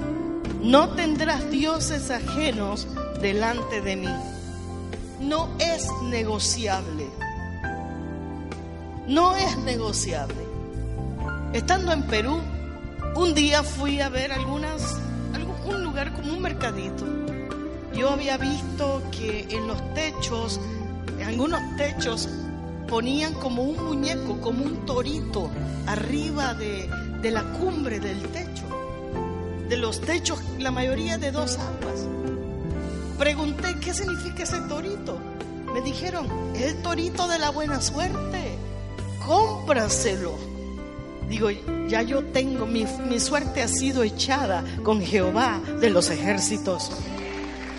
no 0.62 0.89
tendrás 0.89 1.50
dioses 1.50 2.12
ajenos 2.12 2.88
delante 3.19 3.81
de 3.81 3.95
mí. 3.95 4.15
No 5.21 5.50
es 5.57 5.88
negociable. 6.03 7.25
No 9.07 9.35
es 9.35 9.55
negociable. 9.59 10.35
Estando 11.53 11.91
en 11.91 12.03
Perú, 12.07 12.39
un 13.15 13.35
día 13.35 13.62
fui 13.62 14.01
a 14.01 14.09
ver 14.09 14.31
algunas, 14.31 14.97
un 15.65 15.83
lugar 15.83 16.12
como 16.13 16.33
un 16.33 16.41
mercadito. 16.41 17.05
Yo 17.93 18.09
había 18.09 18.38
visto 18.38 19.03
que 19.12 19.45
en 19.51 19.67
los 19.67 19.93
techos, 19.93 20.59
en 21.19 21.27
algunos 21.27 21.62
techos, 21.77 22.27
ponían 22.88 23.35
como 23.35 23.62
un 23.62 23.83
muñeco, 23.83 24.41
como 24.41 24.65
un 24.65 24.85
torito, 24.88 25.51
arriba 25.85 26.55
de, 26.55 26.89
de 27.21 27.31
la 27.31 27.43
cumbre 27.43 28.00
del 28.00 28.21
techo. 28.29 28.63
De 29.69 29.77
los 29.77 30.01
techos, 30.01 30.41
la 30.57 30.71
mayoría 30.71 31.19
de 31.19 31.31
dos 31.31 31.59
aguas. 31.59 32.07
Pregunté, 33.19 33.75
¿qué 33.79 33.93
significa 33.93 34.43
ese 34.43 34.62
torito? 34.62 35.19
Me 35.74 35.81
dijeron, 35.81 36.27
es 36.55 36.74
el 36.74 36.81
torito 36.81 37.27
de 37.27 37.38
la 37.38 37.51
buena 37.51 37.81
suerte. 37.81 38.64
Cómpraselo. 39.25 40.38
Digo, 41.27 41.50
ya 41.88 42.03
yo 42.03 42.24
tengo, 42.25 42.65
mi, 42.65 42.86
suerte 43.20 43.63
ha 43.63 43.67
sido 43.67 44.03
echada 44.03 44.63
con 44.84 45.01
Jehová 45.01 45.60
de 45.82 45.89
los 45.89 46.10
ejércitos. 46.10 46.91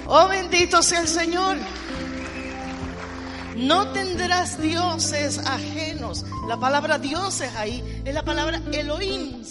Oh 0.06 0.28
bendito 0.28 0.82
sea 0.82 1.00
el 1.00 1.08
Señor. 1.08 1.56
No 3.56 3.88
tendrás 3.88 4.60
dioses 4.60 5.38
ajenos. 5.38 6.24
La 6.48 6.58
palabra 6.58 6.98
dioses 6.98 7.50
ahí 7.56 8.02
es 8.04 8.12
la 8.12 8.22
palabra 8.22 8.60
Elohim. 8.72 9.42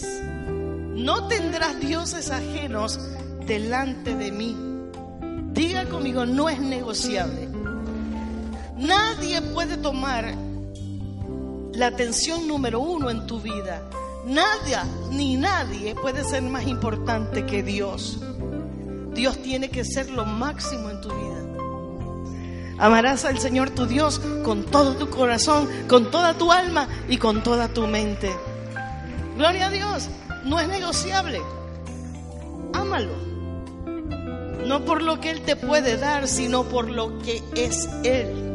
No 0.94 1.26
tendrás 1.28 1.80
dioses 1.80 2.30
ajenos 2.30 3.00
delante 3.46 4.14
de 4.14 4.30
mí. 4.30 4.56
Diga 5.52 5.86
conmigo, 5.86 6.26
no 6.26 6.48
es 6.48 6.60
negociable. 6.60 7.48
Nadie 8.76 9.40
puede 9.40 9.78
tomar 9.78 10.34
la 11.76 11.88
atención 11.88 12.48
número 12.48 12.80
uno 12.80 13.10
en 13.10 13.26
tu 13.26 13.40
vida. 13.40 13.82
Nadie 14.24 14.78
ni 15.10 15.36
nadie 15.36 15.94
puede 15.94 16.24
ser 16.24 16.42
más 16.42 16.66
importante 16.66 17.44
que 17.44 17.62
Dios. 17.62 18.18
Dios 19.12 19.42
tiene 19.42 19.70
que 19.70 19.84
ser 19.84 20.10
lo 20.10 20.24
máximo 20.24 20.90
en 20.90 21.00
tu 21.00 21.08
vida. 21.08 22.76
Amarás 22.78 23.24
al 23.24 23.38
Señor 23.38 23.70
tu 23.70 23.86
Dios 23.86 24.20
con 24.42 24.64
todo 24.64 24.96
tu 24.96 25.08
corazón, 25.10 25.68
con 25.88 26.10
toda 26.10 26.34
tu 26.34 26.50
alma 26.50 26.88
y 27.08 27.18
con 27.18 27.42
toda 27.42 27.68
tu 27.68 27.86
mente. 27.86 28.34
Gloria 29.36 29.66
a 29.66 29.70
Dios, 29.70 30.08
no 30.44 30.58
es 30.58 30.68
negociable. 30.68 31.42
Ámalo. 32.72 33.12
No 34.66 34.84
por 34.84 35.02
lo 35.02 35.20
que 35.20 35.30
Él 35.30 35.42
te 35.42 35.56
puede 35.56 35.96
dar, 35.98 36.26
sino 36.26 36.64
por 36.64 36.90
lo 36.90 37.18
que 37.18 37.42
es 37.54 37.88
Él. 38.02 38.46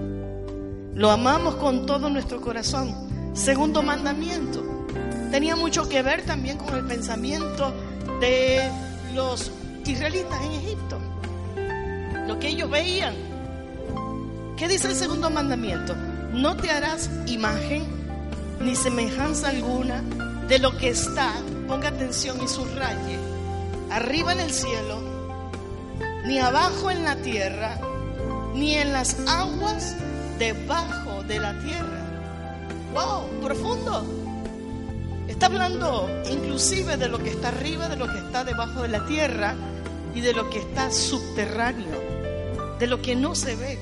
Lo 0.95 1.09
amamos 1.09 1.55
con 1.55 1.85
todo 1.85 2.09
nuestro 2.09 2.41
corazón. 2.41 3.10
Segundo 3.33 3.81
mandamiento. 3.81 4.61
Tenía 5.31 5.55
mucho 5.55 5.87
que 5.87 6.01
ver 6.01 6.25
también 6.25 6.57
con 6.57 6.75
el 6.75 6.85
pensamiento 6.85 7.73
de 8.19 8.69
los 9.13 9.51
israelitas 9.85 10.41
en 10.43 10.51
Egipto. 10.51 10.99
Lo 12.27 12.37
que 12.39 12.49
ellos 12.49 12.69
veían. 12.69 13.15
¿Qué 14.57 14.67
dice 14.67 14.89
el 14.89 14.95
segundo 14.95 15.29
mandamiento? 15.29 15.95
No 16.33 16.57
te 16.57 16.71
harás 16.71 17.09
imagen 17.25 17.85
ni 18.59 18.75
semejanza 18.75 19.49
alguna 19.49 20.03
de 20.47 20.59
lo 20.59 20.77
que 20.77 20.89
está, 20.89 21.33
ponga 21.67 21.87
atención 21.87 22.43
y 22.43 22.47
subraye, 22.47 23.17
arriba 23.89 24.33
en 24.33 24.41
el 24.41 24.51
cielo, 24.51 24.99
ni 26.25 26.37
abajo 26.37 26.91
en 26.91 27.03
la 27.05 27.15
tierra, 27.15 27.79
ni 28.53 28.75
en 28.75 28.91
las 28.91 29.17
aguas 29.27 29.95
debajo 30.37 31.23
de 31.23 31.39
la 31.39 31.57
tierra 31.59 32.00
wow, 32.93 33.27
profundo. 33.41 34.05
Está 35.27 35.45
hablando 35.45 36.09
inclusive 36.29 36.97
de 36.97 37.07
lo 37.07 37.17
que 37.19 37.29
está 37.29 37.49
arriba, 37.49 37.87
de 37.87 37.95
lo 37.95 38.07
que 38.07 38.19
está 38.19 38.43
debajo 38.43 38.81
de 38.81 38.89
la 38.89 39.05
tierra 39.05 39.55
y 40.13 40.21
de 40.21 40.33
lo 40.33 40.49
que 40.49 40.59
está 40.59 40.91
subterráneo, 40.91 42.77
de 42.79 42.87
lo 42.87 43.01
que 43.01 43.15
no 43.15 43.33
se 43.35 43.55
ve. 43.55 43.79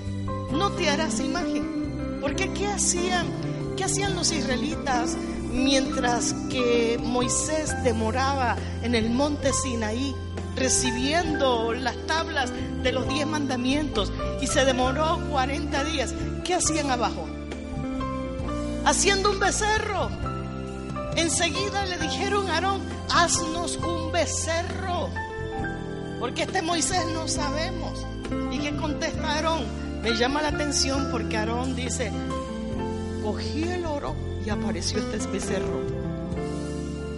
No 0.52 0.72
te 0.72 0.90
harás 0.90 1.20
imagen. 1.20 2.20
Porque 2.22 2.54
¿qué 2.54 2.68
hacían? 2.68 3.28
¿Qué 3.76 3.84
hacían 3.84 4.16
los 4.16 4.32
israelitas 4.32 5.18
mientras 5.52 6.34
que 6.50 7.00
Moisés 7.02 7.84
demoraba 7.84 8.56
en 8.84 8.94
el 8.94 9.10
monte 9.10 9.52
Sinaí 9.54 10.16
recibiendo 10.56 11.74
las 11.74 11.96
tablas 12.06 12.52
de 12.84 12.92
los 12.92 13.08
diez 13.08 13.26
mandamientos 13.26 14.12
y 14.42 14.48
se 14.48 14.66
demoró 14.66 15.20
40 15.32 15.84
días? 15.86 16.14
¿Qué 16.44 16.56
hacían 16.56 16.92
abajo? 16.92 17.39
Haciendo 18.86 19.32
un 19.32 19.40
becerro. 19.40 20.10
Enseguida 21.16 21.86
le 21.86 21.98
dijeron 21.98 22.50
a 22.50 22.56
Aarón, 22.56 22.82
haznos 23.10 23.78
un 23.78 24.12
becerro. 24.12 25.10
Porque 26.20 26.44
este 26.44 26.62
Moisés 26.62 27.06
no 27.14 27.28
sabemos. 27.28 28.06
¿Y 28.52 28.60
qué 28.60 28.76
contesta 28.76 29.32
Aarón? 29.32 29.64
Me 30.02 30.16
llama 30.16 30.42
la 30.42 30.50
atención 30.50 31.10
porque 31.12 31.38
Aarón 31.38 31.76
dice, 31.76 32.12
cogí 33.24 33.64
el 33.64 33.86
oro 33.86 34.16
y 34.46 34.50
apareció 34.50 35.00
este 35.00 35.18
becerro. 35.28 35.82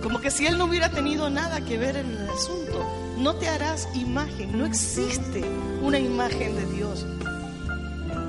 Como 0.01 0.19
que 0.19 0.31
si 0.31 0.47
él 0.47 0.57
no 0.57 0.65
hubiera 0.65 0.89
tenido 0.89 1.29
nada 1.29 1.61
que 1.61 1.77
ver 1.77 1.95
en 1.95 2.09
el 2.11 2.29
asunto. 2.29 3.01
No 3.17 3.35
te 3.35 3.47
harás 3.47 3.87
imagen, 3.93 4.57
no 4.57 4.65
existe 4.65 5.43
una 5.83 5.99
imagen 5.99 6.55
de 6.55 6.65
Dios. 6.73 7.05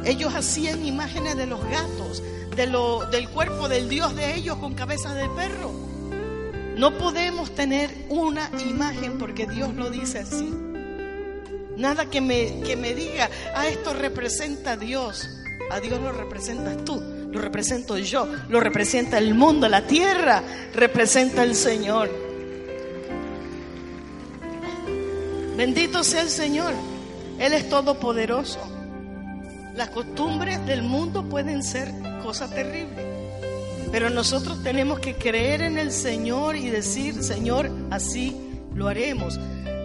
Ellos 0.04 0.34
hacían 0.34 0.84
imágenes 0.84 1.36
de 1.36 1.46
los 1.46 1.64
gatos, 1.64 2.22
del 2.56 3.28
cuerpo 3.30 3.68
del 3.68 3.88
Dios 3.88 4.14
de 4.14 4.34
ellos 4.34 4.56
con 4.58 4.74
cabeza 4.74 5.14
de 5.14 5.28
perro. 5.30 5.72
No 6.76 6.96
podemos 6.98 7.54
tener 7.54 7.90
una 8.08 8.50
imagen 8.66 9.18
porque 9.18 9.46
Dios 9.46 9.74
lo 9.74 9.90
dice 9.90 10.20
así. 10.20 10.52
Nada 11.76 12.06
que 12.06 12.20
me, 12.20 12.60
que 12.60 12.76
me 12.76 12.94
diga, 12.94 13.30
a 13.54 13.62
ah, 13.62 13.68
esto 13.68 13.94
representa 13.94 14.72
a 14.72 14.76
Dios. 14.76 15.28
A 15.70 15.80
Dios 15.80 16.00
lo 16.00 16.12
representas 16.12 16.84
tú, 16.84 17.00
lo 17.30 17.40
represento 17.40 17.96
yo, 17.96 18.28
lo 18.48 18.60
representa 18.60 19.16
el 19.16 19.34
mundo, 19.34 19.68
la 19.68 19.86
tierra, 19.86 20.42
representa 20.74 21.42
el 21.44 21.54
Señor. 21.54 22.10
Bendito 25.56 26.04
sea 26.04 26.22
el 26.22 26.28
Señor. 26.28 26.72
Él 27.38 27.54
es 27.54 27.68
todopoderoso. 27.68 28.71
Las 29.74 29.88
costumbres 29.88 30.64
del 30.66 30.82
mundo 30.82 31.24
pueden 31.24 31.62
ser 31.62 31.90
cosas 32.22 32.50
terribles, 32.50 33.06
pero 33.90 34.10
nosotros 34.10 34.62
tenemos 34.62 35.00
que 35.00 35.14
creer 35.14 35.62
en 35.62 35.78
el 35.78 35.92
Señor 35.92 36.56
y 36.56 36.68
decir, 36.68 37.22
Señor, 37.22 37.70
así 37.90 38.36
lo 38.74 38.88
haremos. 38.88 39.40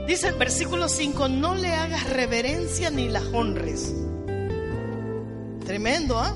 Dice 0.06 0.28
el 0.28 0.36
versículo 0.36 0.90
5, 0.90 1.30
no 1.30 1.56
le 1.56 1.74
hagas 1.74 2.10
reverencia 2.10 2.90
ni 2.90 3.08
las 3.08 3.24
honres. 3.34 3.94
Tremendo, 5.66 6.20
¿ah? 6.20 6.36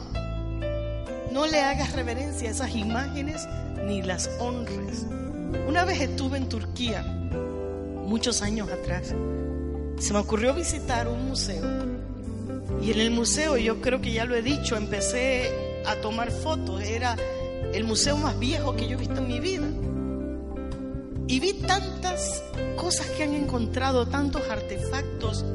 No 1.34 1.46
le 1.46 1.62
hagas 1.62 1.92
reverencia 1.94 2.48
a 2.48 2.52
esas 2.52 2.76
imágenes 2.76 3.46
ni 3.86 4.02
las 4.02 4.30
honres. 4.40 5.06
Una 5.68 5.84
vez 5.84 6.00
estuve 6.00 6.38
en 6.38 6.48
Turquía, 6.48 7.04
muchos 7.04 8.42
años 8.42 8.70
atrás. 8.70 9.14
Se 10.00 10.14
me 10.14 10.20
ocurrió 10.20 10.54
visitar 10.54 11.08
un 11.10 11.28
museo 11.28 12.01
y 12.82 12.92
en 12.92 13.00
el 13.00 13.12
museo, 13.12 13.58
yo 13.58 13.82
creo 13.82 14.02
que 14.02 14.12
ya 14.12 14.26
lo 14.26 14.36
he 14.36 14.42
dicho, 14.42 14.76
empecé 14.76 15.52
a 15.86 15.96
tomar 15.96 16.32
fotos. 16.32 16.82
Era 16.82 17.16
el 17.74 17.84
museo 17.84 18.18
más 18.18 18.38
viejo 18.40 18.76
que 18.76 18.88
yo 18.88 18.94
he 18.94 19.00
visto 19.00 19.18
en 19.18 19.28
mi 19.28 19.40
vida. 19.40 19.68
Y 21.28 21.40
vi 21.40 21.54
tantas 21.54 22.44
cosas 22.76 23.08
que 23.08 23.24
han 23.24 23.34
encontrado, 23.34 24.08
tantos 24.08 24.42
artefactos 24.50 25.46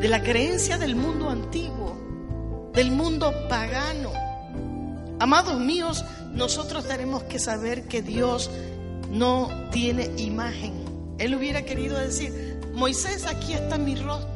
de 0.00 0.08
la 0.08 0.22
creencia 0.22 0.78
del 0.78 0.94
mundo 0.94 1.30
antiguo, 1.30 2.70
del 2.74 2.90
mundo 2.90 3.32
pagano. 3.48 4.12
Amados 5.18 5.58
míos, 5.58 6.04
nosotros 6.32 6.86
tenemos 6.86 7.22
que 7.24 7.38
saber 7.38 7.88
que 7.88 8.02
Dios 8.02 8.50
no 9.10 9.48
tiene 9.72 10.10
imagen. 10.18 10.74
Él 11.18 11.34
hubiera 11.34 11.62
querido 11.62 11.98
decir, 11.98 12.60
Moisés, 12.74 13.24
aquí 13.24 13.54
está 13.54 13.78
mi 13.78 13.94
rostro. 13.96 14.35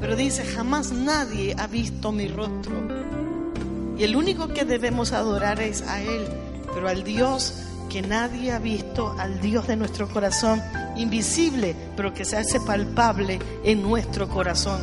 Pero 0.00 0.16
dice, 0.16 0.44
jamás 0.44 0.92
nadie 0.92 1.54
ha 1.58 1.66
visto 1.66 2.12
mi 2.12 2.28
rostro. 2.28 2.74
Y 3.98 4.04
el 4.04 4.14
único 4.14 4.48
que 4.48 4.64
debemos 4.64 5.12
adorar 5.12 5.60
es 5.60 5.82
a 5.82 6.02
Él, 6.02 6.26
pero 6.74 6.88
al 6.88 7.02
Dios 7.02 7.54
que 7.88 8.02
nadie 8.02 8.52
ha 8.52 8.58
visto, 8.58 9.14
al 9.18 9.40
Dios 9.40 9.66
de 9.66 9.76
nuestro 9.76 10.08
corazón, 10.08 10.62
invisible, 10.96 11.74
pero 11.96 12.12
que 12.12 12.24
se 12.24 12.36
hace 12.36 12.60
palpable 12.60 13.38
en 13.64 13.82
nuestro 13.82 14.28
corazón. 14.28 14.82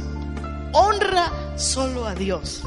Honra 0.74 1.32
solo 1.58 2.08
a 2.08 2.16
Dios. 2.16 2.64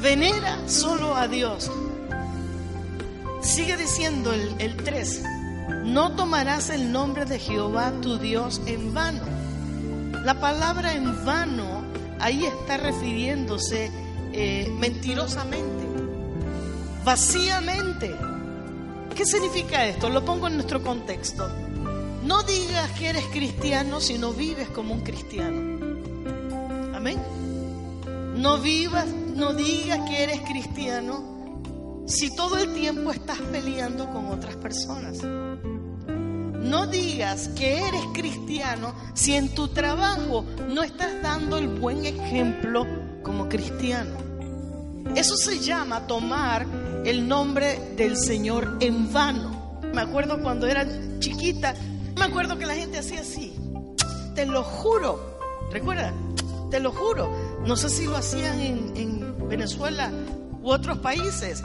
Venera 0.00 0.56
solo 0.66 1.14
a 1.14 1.28
Dios. 1.28 1.70
Sigue 3.42 3.76
diciendo 3.76 4.32
el, 4.32 4.54
el 4.58 4.76
3, 4.76 5.22
no 5.84 6.16
tomarás 6.16 6.70
el 6.70 6.90
nombre 6.90 7.26
de 7.26 7.38
Jehová 7.38 7.92
tu 8.00 8.18
Dios 8.18 8.62
en 8.66 8.94
vano. 8.94 9.45
La 10.26 10.40
palabra 10.40 10.92
en 10.92 11.24
vano 11.24 11.84
ahí 12.18 12.46
está 12.46 12.78
refiriéndose 12.78 13.92
eh, 14.32 14.68
mentirosamente, 14.76 15.86
vacíamente. 17.04 18.12
¿Qué 19.14 19.24
significa 19.24 19.86
esto? 19.86 20.10
Lo 20.10 20.24
pongo 20.24 20.48
en 20.48 20.54
nuestro 20.54 20.82
contexto. 20.82 21.48
No 22.24 22.42
digas 22.42 22.90
que 22.98 23.10
eres 23.10 23.24
cristiano 23.26 24.00
si 24.00 24.18
no 24.18 24.32
vives 24.32 24.68
como 24.70 24.94
un 24.94 25.02
cristiano. 25.02 25.60
Amén. 26.92 27.22
No 28.34 28.58
vivas, 28.58 29.06
no 29.06 29.54
digas 29.54 30.10
que 30.10 30.24
eres 30.24 30.40
cristiano 30.40 32.02
si 32.08 32.34
todo 32.34 32.58
el 32.58 32.74
tiempo 32.74 33.12
estás 33.12 33.38
peleando 33.42 34.10
con 34.10 34.26
otras 34.32 34.56
personas. 34.56 35.18
No 36.66 36.88
digas 36.88 37.48
que 37.56 37.78
eres 37.78 38.02
cristiano 38.12 38.92
si 39.14 39.34
en 39.34 39.54
tu 39.54 39.68
trabajo 39.68 40.44
no 40.68 40.82
estás 40.82 41.22
dando 41.22 41.58
el 41.58 41.68
buen 41.68 42.04
ejemplo 42.04 42.84
como 43.22 43.48
cristiano. 43.48 44.16
Eso 45.14 45.36
se 45.36 45.60
llama 45.60 46.08
tomar 46.08 46.66
el 47.04 47.28
nombre 47.28 47.78
del 47.96 48.16
Señor 48.16 48.78
en 48.80 49.12
vano. 49.12 49.80
Me 49.94 50.00
acuerdo 50.00 50.42
cuando 50.42 50.66
era 50.66 50.84
chiquita, 51.20 51.72
me 52.16 52.24
acuerdo 52.24 52.58
que 52.58 52.66
la 52.66 52.74
gente 52.74 52.98
hacía 52.98 53.20
así. 53.20 53.56
Te 54.34 54.44
lo 54.44 54.64
juro. 54.64 55.38
¿Recuerda? 55.70 56.12
Te 56.72 56.80
lo 56.80 56.90
juro. 56.90 57.30
No 57.64 57.76
sé 57.76 57.88
si 57.88 58.06
lo 58.06 58.16
hacían 58.16 58.58
en, 58.58 58.96
en 58.96 59.48
Venezuela 59.48 60.10
u 60.62 60.70
otros 60.72 60.98
países. 60.98 61.62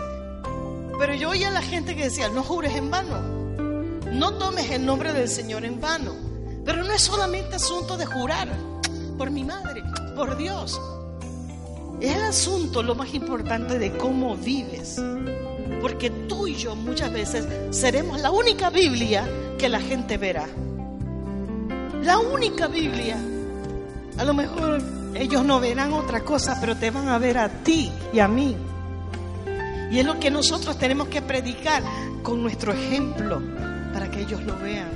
Pero 0.99 1.15
yo 1.15 1.31
oía 1.31 1.47
a 1.47 1.51
la 1.51 1.63
gente 1.63 1.95
que 1.95 2.03
decía, 2.03 2.29
no 2.29 2.43
jures 2.43 2.75
en 2.75 2.91
vano. 2.91 3.40
No 4.11 4.33
tomes 4.33 4.69
el 4.71 4.85
nombre 4.85 5.13
del 5.13 5.29
Señor 5.29 5.63
en 5.63 5.79
vano. 5.79 6.13
Pero 6.65 6.83
no 6.83 6.91
es 6.91 7.01
solamente 7.01 7.55
asunto 7.55 7.97
de 7.97 8.05
jurar 8.05 8.49
por 9.17 9.31
mi 9.31 9.43
madre, 9.43 9.83
por 10.15 10.37
Dios. 10.37 10.79
Es 12.01 12.15
el 12.15 12.23
asunto 12.23 12.83
lo 12.83 12.93
más 12.93 13.13
importante 13.13 13.79
de 13.79 13.95
cómo 13.97 14.35
vives. 14.35 15.01
Porque 15.81 16.09
tú 16.09 16.47
y 16.47 16.55
yo 16.55 16.75
muchas 16.75 17.11
veces 17.11 17.47
seremos 17.71 18.21
la 18.21 18.31
única 18.31 18.69
Biblia 18.69 19.27
que 19.57 19.69
la 19.69 19.79
gente 19.79 20.17
verá. 20.17 20.45
La 22.03 22.19
única 22.19 22.67
Biblia. 22.67 23.17
A 24.17 24.25
lo 24.25 24.33
mejor 24.33 24.81
ellos 25.15 25.45
no 25.45 25.59
verán 25.59 25.93
otra 25.93 26.21
cosa, 26.21 26.57
pero 26.59 26.75
te 26.75 26.91
van 26.91 27.07
a 27.07 27.17
ver 27.17 27.37
a 27.37 27.47
ti 27.47 27.89
y 28.13 28.19
a 28.19 28.27
mí. 28.27 28.57
Y 29.89 29.99
es 29.99 30.05
lo 30.05 30.19
que 30.19 30.29
nosotros 30.29 30.77
tenemos 30.77 31.07
que 31.07 31.21
predicar 31.21 31.81
con 32.23 32.41
nuestro 32.41 32.73
ejemplo 32.73 33.41
para 33.93 34.09
que 34.09 34.21
ellos 34.21 34.41
lo 34.43 34.57
vean. 34.57 34.89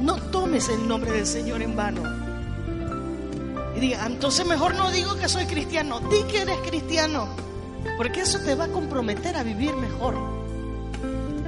No 0.00 0.16
tomes 0.16 0.68
el 0.68 0.86
nombre 0.86 1.12
del 1.12 1.26
Señor 1.26 1.62
en 1.62 1.76
vano. 1.76 2.02
Y 3.76 3.80
diga, 3.80 4.06
entonces 4.06 4.46
mejor 4.46 4.74
no 4.74 4.90
digo 4.90 5.16
que 5.16 5.28
soy 5.28 5.46
cristiano, 5.46 6.00
di 6.00 6.22
que 6.30 6.42
eres 6.42 6.58
cristiano, 6.66 7.28
porque 7.96 8.22
eso 8.22 8.38
te 8.40 8.54
va 8.54 8.64
a 8.64 8.68
comprometer 8.68 9.36
a 9.36 9.42
vivir 9.42 9.74
mejor. 9.74 10.16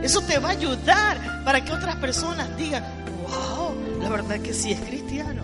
Eso 0.02 0.20
te 0.20 0.38
va 0.38 0.48
a 0.48 0.52
ayudar 0.52 1.44
para 1.44 1.64
que 1.64 1.72
otras 1.72 1.96
personas 1.96 2.56
digan, 2.56 2.84
wow, 3.22 3.74
la 4.00 4.08
verdad 4.08 4.40
que 4.40 4.54
sí 4.54 4.72
es 4.72 4.80
cristiano. 4.80 5.42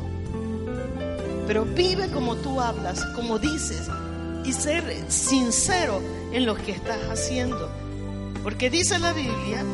Pero 1.46 1.64
vive 1.64 2.08
como 2.10 2.36
tú 2.36 2.60
hablas, 2.60 3.04
como 3.14 3.38
dices, 3.38 3.88
y 4.44 4.52
ser 4.52 5.04
sincero 5.08 6.00
en 6.32 6.46
lo 6.46 6.54
que 6.54 6.72
estás 6.72 6.98
haciendo. 7.10 7.70
Porque 8.42 8.70
dice 8.70 8.98
la 8.98 9.12
Biblia, 9.12 9.64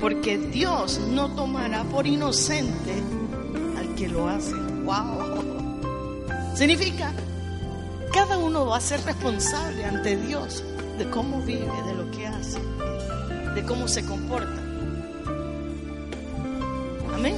porque 0.00 0.38
Dios 0.38 0.98
no 0.98 1.34
tomará 1.34 1.84
por 1.84 2.06
inocente 2.06 2.94
al 3.78 3.94
que 3.94 4.08
lo 4.08 4.28
hace. 4.28 4.54
¡Wow! 4.84 6.54
Significa, 6.54 7.12
cada 8.12 8.38
uno 8.38 8.66
va 8.66 8.78
a 8.78 8.80
ser 8.80 9.02
responsable 9.04 9.84
ante 9.84 10.16
Dios 10.16 10.64
de 10.98 11.08
cómo 11.10 11.40
vive, 11.42 11.70
de 11.86 11.94
lo 11.94 12.10
que 12.10 12.26
hace, 12.26 12.58
de 13.54 13.62
cómo 13.64 13.88
se 13.88 14.04
comporta. 14.04 14.60
Amén. 17.14 17.36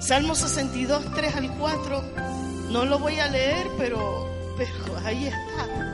Salmo 0.00 0.34
62, 0.34 1.04
3 1.14 1.36
al 1.36 1.50
4. 1.56 2.02
No 2.70 2.84
lo 2.84 2.98
voy 2.98 3.18
a 3.18 3.28
leer, 3.28 3.66
pero, 3.78 4.28
pero 4.56 4.98
ahí 5.04 5.26
está 5.26 5.86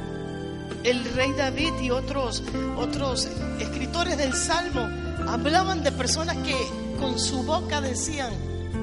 el 0.85 1.05
rey 1.15 1.33
David 1.33 1.75
y 1.81 1.91
otros, 1.91 2.43
otros 2.77 3.29
escritores 3.61 4.19
del 4.19 4.35
Salmo 4.35 5.02
hablaban 5.29 5.83
de 5.83 5.93
personas 5.93 6.37
que 6.39 6.57
con 6.99 7.19
su 7.19 7.43
boca 7.43 7.81
decían, 7.81 8.33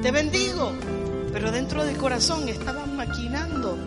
te 0.01 0.11
bendigo, 0.11 0.71
pero 1.31 1.51
dentro 1.51 1.85
del 1.85 1.97
corazón 1.97 2.47
estaban 2.49 2.95
maquinando 2.95 3.77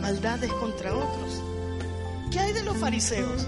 maldades 0.00 0.52
contra 0.54 0.94
otros. 0.94 1.42
¿Qué 2.30 2.40
hay 2.40 2.52
de 2.52 2.62
los 2.62 2.76
fariseos? 2.76 3.46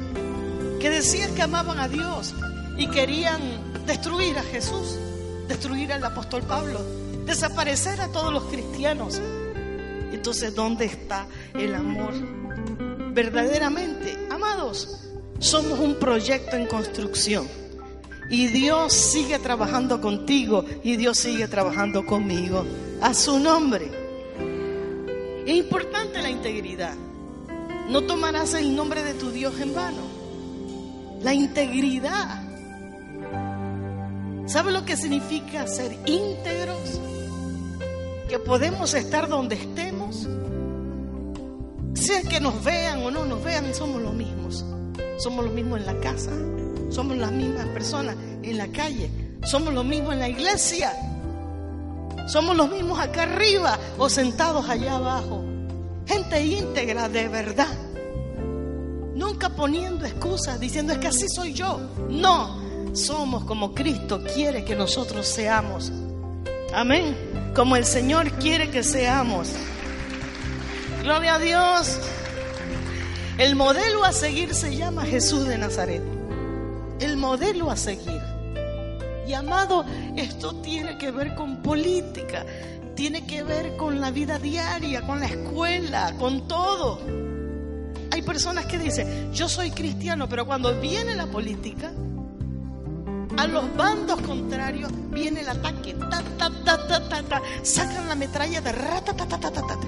Que 0.81 0.91
decían 0.91 1.35
que 1.35 1.43
amaban 1.43 1.79
a 1.79 1.89
Dios 1.89 2.35
y 2.77 2.87
querían 2.89 3.41
destruir 3.87 4.39
a 4.39 4.43
Jesús, 4.43 4.99
destruir 5.49 5.93
al 5.93 6.05
apóstol 6.05 6.43
Pablo, 6.43 6.81
desaparecer 7.25 8.01
a 8.01 8.09
todos 8.09 8.33
los 8.33 8.45
cristianos. 8.45 9.21
Entonces, 10.13 10.55
¿dónde 10.55 10.87
está 10.87 11.27
el 11.55 11.75
amor? 11.75 12.13
verdaderamente, 13.15 14.27
amados, 14.29 14.99
somos 15.39 15.79
un 15.79 15.95
proyecto 15.95 16.57
en 16.57 16.67
construcción. 16.67 17.49
Y 18.31 18.49
Dios 18.49 18.93
sigue 18.93 19.39
trabajando 19.39 20.01
contigo 20.01 20.65
y 20.83 20.97
Dios 20.97 21.19
sigue 21.19 21.49
trabajando 21.49 22.05
conmigo. 22.07 22.65
A 23.01 23.13
su 23.15 23.39
nombre. 23.39 23.91
Es 25.47 25.55
importante 25.55 26.23
la 26.23 26.31
integridad. 26.31 26.95
No 27.91 28.03
tomarás 28.03 28.55
el 28.55 28.75
nombre 28.75 29.03
de 29.03 29.15
tu 29.15 29.31
Dios 29.31 29.61
en 29.61 29.75
vano. 29.75 30.03
La 31.23 31.35
integridad. 31.35 32.43
¿Sabe 34.47 34.73
lo 34.73 34.85
que 34.85 34.97
significa 34.97 35.67
ser 35.67 35.93
íntegros? 36.07 37.01
Que 38.29 38.39
podemos 38.39 38.95
estar 38.95 39.29
donde 39.29 39.57
estemos 39.57 40.29
sea 42.05 42.23
que 42.23 42.39
nos 42.39 42.63
vean 42.63 43.03
o 43.03 43.11
no 43.11 43.25
nos 43.25 43.43
vean, 43.43 43.75
somos 43.75 44.03
los 44.03 44.13
mismos. 44.13 44.65
Somos 45.19 45.45
los 45.45 45.55
mismos 45.55 45.81
en 45.81 45.87
la 45.87 45.99
casa. 46.01 46.31
Somos 46.91 47.17
las 47.17 47.33
mismas 47.33 47.67
personas 47.69 48.17
en 48.43 48.59
la 48.59 48.69
calle. 48.69 49.11
Somos 49.45 49.75
los 49.75 49.85
mismos 49.85 50.15
en 50.15 50.21
la 50.21 50.29
iglesia. 50.29 50.93
Somos 52.27 52.57
los 52.57 52.71
mismos 52.71 52.99
acá 52.99 53.25
arriba 53.25 53.79
o 53.99 54.09
sentados 54.09 54.69
allá 54.69 54.97
abajo. 54.97 55.45
Gente 56.07 56.45
íntegra 56.45 57.09
de 57.09 57.29
verdad. 57.29 57.69
Nunca 59.15 59.51
poniendo 59.51 60.05
excusas 60.05 60.59
diciendo 60.59 60.93
es 60.93 60.99
que 60.99 61.09
así 61.09 61.29
soy 61.29 61.53
yo. 61.53 61.79
No, 62.09 62.61
somos 62.95 63.45
como 63.45 63.75
Cristo 63.75 64.23
quiere 64.35 64.65
que 64.65 64.75
nosotros 64.75 65.27
seamos. 65.27 65.93
Amén. 66.75 67.17
Como 67.55 67.77
el 67.77 67.85
Señor 67.85 68.31
quiere 68.33 68.71
que 68.71 68.83
seamos. 68.83 69.51
Gloria 71.03 71.35
a 71.35 71.39
Dios. 71.39 71.99
El 73.39 73.57
modelo 73.57 74.05
a 74.05 74.13
seguir 74.13 74.55
se 74.55 74.75
llama 74.75 75.05
Jesús 75.05 75.47
de 75.47 75.59
Nazaret. 75.59 76.14
El 77.05 77.19
modelo 77.19 77.71
a 77.71 77.77
seguir. 77.77 78.23
Y 79.29 79.35
amado, 79.35 79.85
esto 80.17 80.55
tiene 80.63 80.97
que 80.97 81.11
ver 81.11 81.35
con 81.35 81.59
política, 81.59 82.47
tiene 82.95 83.27
que 83.27 83.43
ver 83.43 83.77
con 83.77 84.01
la 84.01 84.11
vida 84.11 84.39
diaria, 84.39 85.03
con 85.03 85.21
la 85.21 85.27
escuela, 85.27 86.15
con 86.19 86.49
todo. 86.49 87.03
Hay 88.11 88.23
personas 88.23 88.65
que 88.65 88.79
dicen, 88.79 89.35
yo 89.35 89.51
soy 89.51 89.71
cristiano, 89.71 90.31
pero 90.31 90.47
cuando 90.47 90.81
viene 90.81 91.15
la 91.15 91.27
política, 91.27 91.93
a 93.37 93.47
los 93.49 93.77
bandos 93.77 94.19
contrarios 94.23 94.91
viene 95.11 95.43
el 95.43 95.49
ataque, 95.51 95.95
sacan 97.63 98.09
la 98.09 98.15
metralla 98.15 98.63
de 98.63 98.73
rata, 98.73 99.13
ta, 99.13 99.27
ta, 99.27 99.39
ta, 99.39 99.51
ta, 99.51 99.79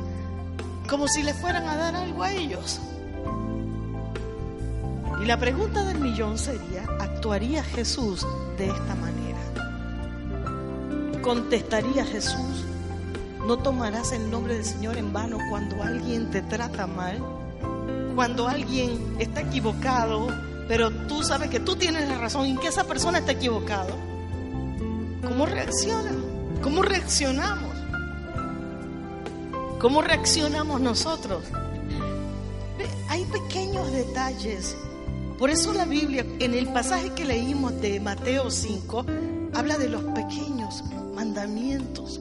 como 0.86 1.08
si 1.08 1.22
le 1.22 1.32
fueran 1.32 1.66
a 1.66 1.76
dar 1.76 1.96
algo 1.96 2.22
a 2.22 2.32
ellos. 2.34 2.78
Y 5.20 5.24
la 5.24 5.38
pregunta 5.38 5.84
del 5.84 5.98
millón 5.98 6.38
sería, 6.38 6.84
¿actuaría 7.00 7.64
Jesús 7.64 8.26
de 8.58 8.66
esta 8.66 8.94
manera? 8.94 9.38
¿Contestaría 11.22 12.04
Jesús? 12.04 12.64
¿No 13.46 13.56
tomarás 13.58 14.12
el 14.12 14.30
nombre 14.30 14.54
del 14.54 14.64
Señor 14.64 14.96
en 14.98 15.12
vano 15.12 15.38
cuando 15.50 15.82
alguien 15.82 16.30
te 16.30 16.42
trata 16.42 16.86
mal? 16.86 17.18
Cuando 18.14 18.46
alguien 18.48 19.16
está 19.18 19.40
equivocado, 19.40 20.28
pero 20.68 20.90
tú 20.90 21.22
sabes 21.22 21.48
que 21.50 21.60
tú 21.60 21.76
tienes 21.76 22.08
la 22.08 22.18
razón 22.18 22.46
y 22.46 22.56
que 22.56 22.68
esa 22.68 22.84
persona 22.84 23.18
está 23.18 23.32
equivocado. 23.32 23.94
¿Cómo 25.22 25.46
reacciona? 25.46 26.10
¿Cómo 26.62 26.82
reaccionamos? 26.82 27.74
¿Cómo 29.80 30.02
reaccionamos 30.02 30.80
nosotros? 30.80 31.44
Hay 33.08 33.24
pequeños 33.26 33.92
detalles. 33.92 34.76
Por 35.38 35.50
eso 35.50 35.74
la 35.74 35.84
Biblia, 35.84 36.24
en 36.38 36.54
el 36.54 36.66
pasaje 36.68 37.10
que 37.10 37.24
leímos 37.26 37.78
de 37.82 38.00
Mateo 38.00 38.50
5, 38.50 39.04
habla 39.52 39.76
de 39.76 39.90
los 39.90 40.02
pequeños 40.02 40.82
mandamientos. 41.14 42.20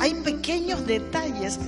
Hay 0.00 0.14
pequeños 0.14 0.84
detalles 0.84 1.60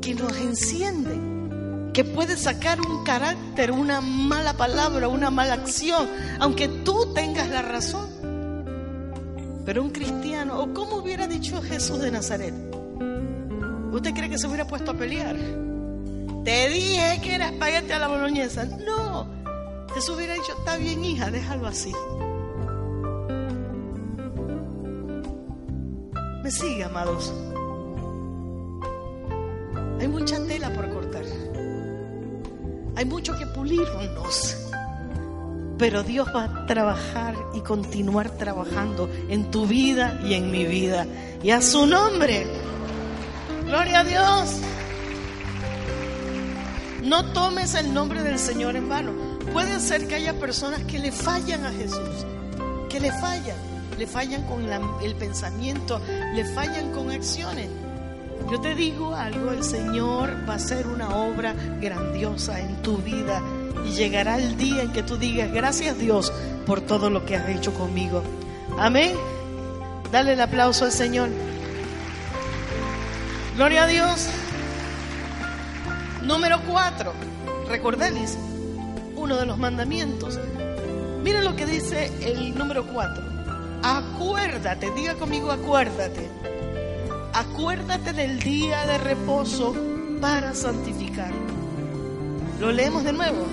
que 0.00 0.16
nos 0.16 0.36
encienden, 0.38 1.92
que 1.92 2.02
puede 2.04 2.36
sacar 2.36 2.80
un 2.80 3.04
carácter, 3.04 3.70
una 3.70 4.00
mala 4.00 4.54
palabra, 4.54 5.06
una 5.06 5.30
mala 5.30 5.54
acción, 5.54 6.08
aunque 6.40 6.66
tú 6.66 7.12
tengas 7.14 7.48
la 7.50 7.62
razón. 7.62 8.08
Pero 9.64 9.84
un 9.84 9.90
cristiano, 9.90 10.60
o 10.60 10.74
como 10.74 10.96
hubiera 10.96 11.28
dicho 11.28 11.62
Jesús 11.62 12.00
de 12.00 12.10
Nazaret, 12.10 12.54
¿usted 13.92 14.14
cree 14.14 14.30
que 14.30 14.38
se 14.38 14.48
hubiera 14.48 14.66
puesto 14.66 14.90
a 14.90 14.94
pelear? 14.94 15.36
Te 16.44 16.68
dije 16.70 17.20
que 17.22 17.34
era 17.34 17.50
espagueti 17.50 17.92
a 17.92 17.98
la 17.98 18.08
boloñesa. 18.08 18.64
No, 18.64 19.07
Jesús 19.98 20.14
hubiera 20.14 20.34
dicho, 20.34 20.52
está 20.56 20.76
bien 20.76 21.04
hija, 21.04 21.28
déjalo 21.28 21.66
así. 21.66 21.92
Me 26.40 26.52
sigue, 26.52 26.84
amados. 26.84 27.34
Hay 29.98 30.06
mucha 30.06 30.40
tela 30.46 30.72
por 30.72 30.88
cortar. 30.90 31.24
Hay 32.94 33.04
mucho 33.06 33.36
que 33.36 33.44
pulirnos. 33.46 34.68
Pero 35.78 36.04
Dios 36.04 36.28
va 36.32 36.44
a 36.44 36.66
trabajar 36.66 37.34
y 37.54 37.60
continuar 37.62 38.30
trabajando 38.30 39.10
en 39.28 39.50
tu 39.50 39.66
vida 39.66 40.20
y 40.22 40.34
en 40.34 40.52
mi 40.52 40.64
vida. 40.64 41.08
Y 41.42 41.50
a 41.50 41.60
su 41.60 41.86
nombre. 41.86 42.46
Gloria 43.66 43.98
a 43.98 44.04
Dios. 44.04 44.60
No 47.02 47.32
tomes 47.32 47.74
el 47.74 47.92
nombre 47.92 48.22
del 48.22 48.38
Señor 48.38 48.76
en 48.76 48.88
vano. 48.88 49.27
Puede 49.52 49.80
ser 49.80 50.06
que 50.06 50.16
haya 50.16 50.34
personas 50.34 50.82
que 50.84 50.98
le 50.98 51.12
fallan 51.12 51.64
a 51.64 51.72
Jesús, 51.72 52.26
que 52.88 53.00
le 53.00 53.10
fallan, 53.12 53.56
le 53.98 54.06
fallan 54.06 54.42
con 54.44 54.64
el 55.02 55.14
pensamiento, 55.16 56.00
le 56.34 56.44
fallan 56.44 56.92
con 56.92 57.10
acciones. 57.10 57.68
Yo 58.50 58.60
te 58.60 58.74
digo 58.74 59.14
algo, 59.14 59.50
el 59.50 59.64
Señor 59.64 60.48
va 60.48 60.54
a 60.54 60.56
hacer 60.56 60.86
una 60.86 61.08
obra 61.16 61.54
grandiosa 61.80 62.60
en 62.60 62.80
tu 62.82 62.98
vida 62.98 63.42
y 63.86 63.90
llegará 63.90 64.36
el 64.38 64.56
día 64.56 64.82
en 64.82 64.92
que 64.92 65.02
tú 65.02 65.16
digas, 65.16 65.52
gracias 65.52 65.98
Dios 65.98 66.32
por 66.66 66.80
todo 66.80 67.10
lo 67.10 67.26
que 67.26 67.36
has 67.36 67.48
hecho 67.48 67.74
conmigo. 67.74 68.22
Amén. 68.78 69.12
Dale 70.12 70.34
el 70.34 70.40
aplauso 70.40 70.84
al 70.84 70.92
Señor. 70.92 71.28
Gloria 73.56 73.84
a 73.84 73.86
Dios. 73.86 74.28
Número 76.22 76.60
cuatro, 76.66 77.12
recordéis 77.68 78.38
uno 79.28 79.36
de 79.36 79.44
los 79.44 79.58
mandamientos. 79.58 80.40
Miren 81.22 81.44
lo 81.44 81.54
que 81.54 81.66
dice 81.66 82.10
el 82.22 82.56
número 82.56 82.86
cuatro. 82.86 83.22
Acuérdate, 83.82 84.90
diga 84.92 85.16
conmigo 85.16 85.52
acuérdate. 85.52 86.30
Acuérdate 87.34 88.14
del 88.14 88.40
día 88.40 88.86
de 88.86 88.96
reposo 88.96 89.76
para 90.22 90.54
santificarlo. 90.54 91.46
Lo 92.58 92.72
leemos 92.72 93.04
de 93.04 93.12
nuevo. 93.12 93.44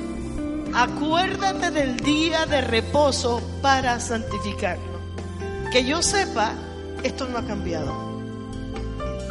Acuérdate 0.74 1.72
del 1.72 1.98
día 1.98 2.46
de 2.46 2.62
reposo 2.62 3.42
para 3.62 4.00
santificarlo. 4.00 5.02
Que 5.74 5.84
yo 5.84 6.02
sepa, 6.02 6.54
esto 7.04 7.28
no 7.28 7.40
ha 7.40 7.46
cambiado. 7.46 7.94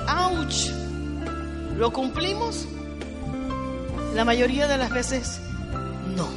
¡Auch! 0.07 0.71
¿Lo 1.79 1.91
cumplimos? 1.91 2.67
La 4.15 4.27
mayoría 4.27 4.69
de 4.69 4.77
las 4.77 4.91
veces 4.91 5.41
no. 6.15 6.29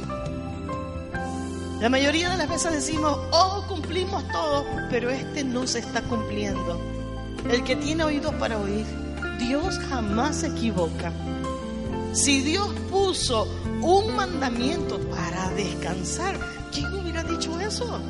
La 1.80 1.88
mayoría 1.88 2.28
de 2.28 2.36
las 2.36 2.48
veces 2.48 2.72
decimos, 2.72 3.18
oh, 3.30 3.64
cumplimos 3.68 4.26
todo, 4.32 4.64
pero 4.90 5.10
este 5.10 5.44
no 5.44 5.64
se 5.66 5.78
está 5.78 6.02
cumpliendo. 6.02 6.80
El 7.48 7.62
que 7.62 7.76
tiene 7.76 8.02
oídos 8.02 8.34
para 8.34 8.58
oír, 8.58 8.84
Dios 9.38 9.78
jamás 9.88 10.38
se 10.38 10.48
equivoca. 10.48 11.12
Si 12.12 12.40
Dios 12.40 12.68
puso 12.90 13.46
un 13.80 14.16
mandamiento 14.16 14.98
para 15.08 15.50
descansar, 15.50 16.36
¿quién 16.72 16.92
hubiera 16.94 17.22
dicho 17.22 17.60
eso? 17.60 18.00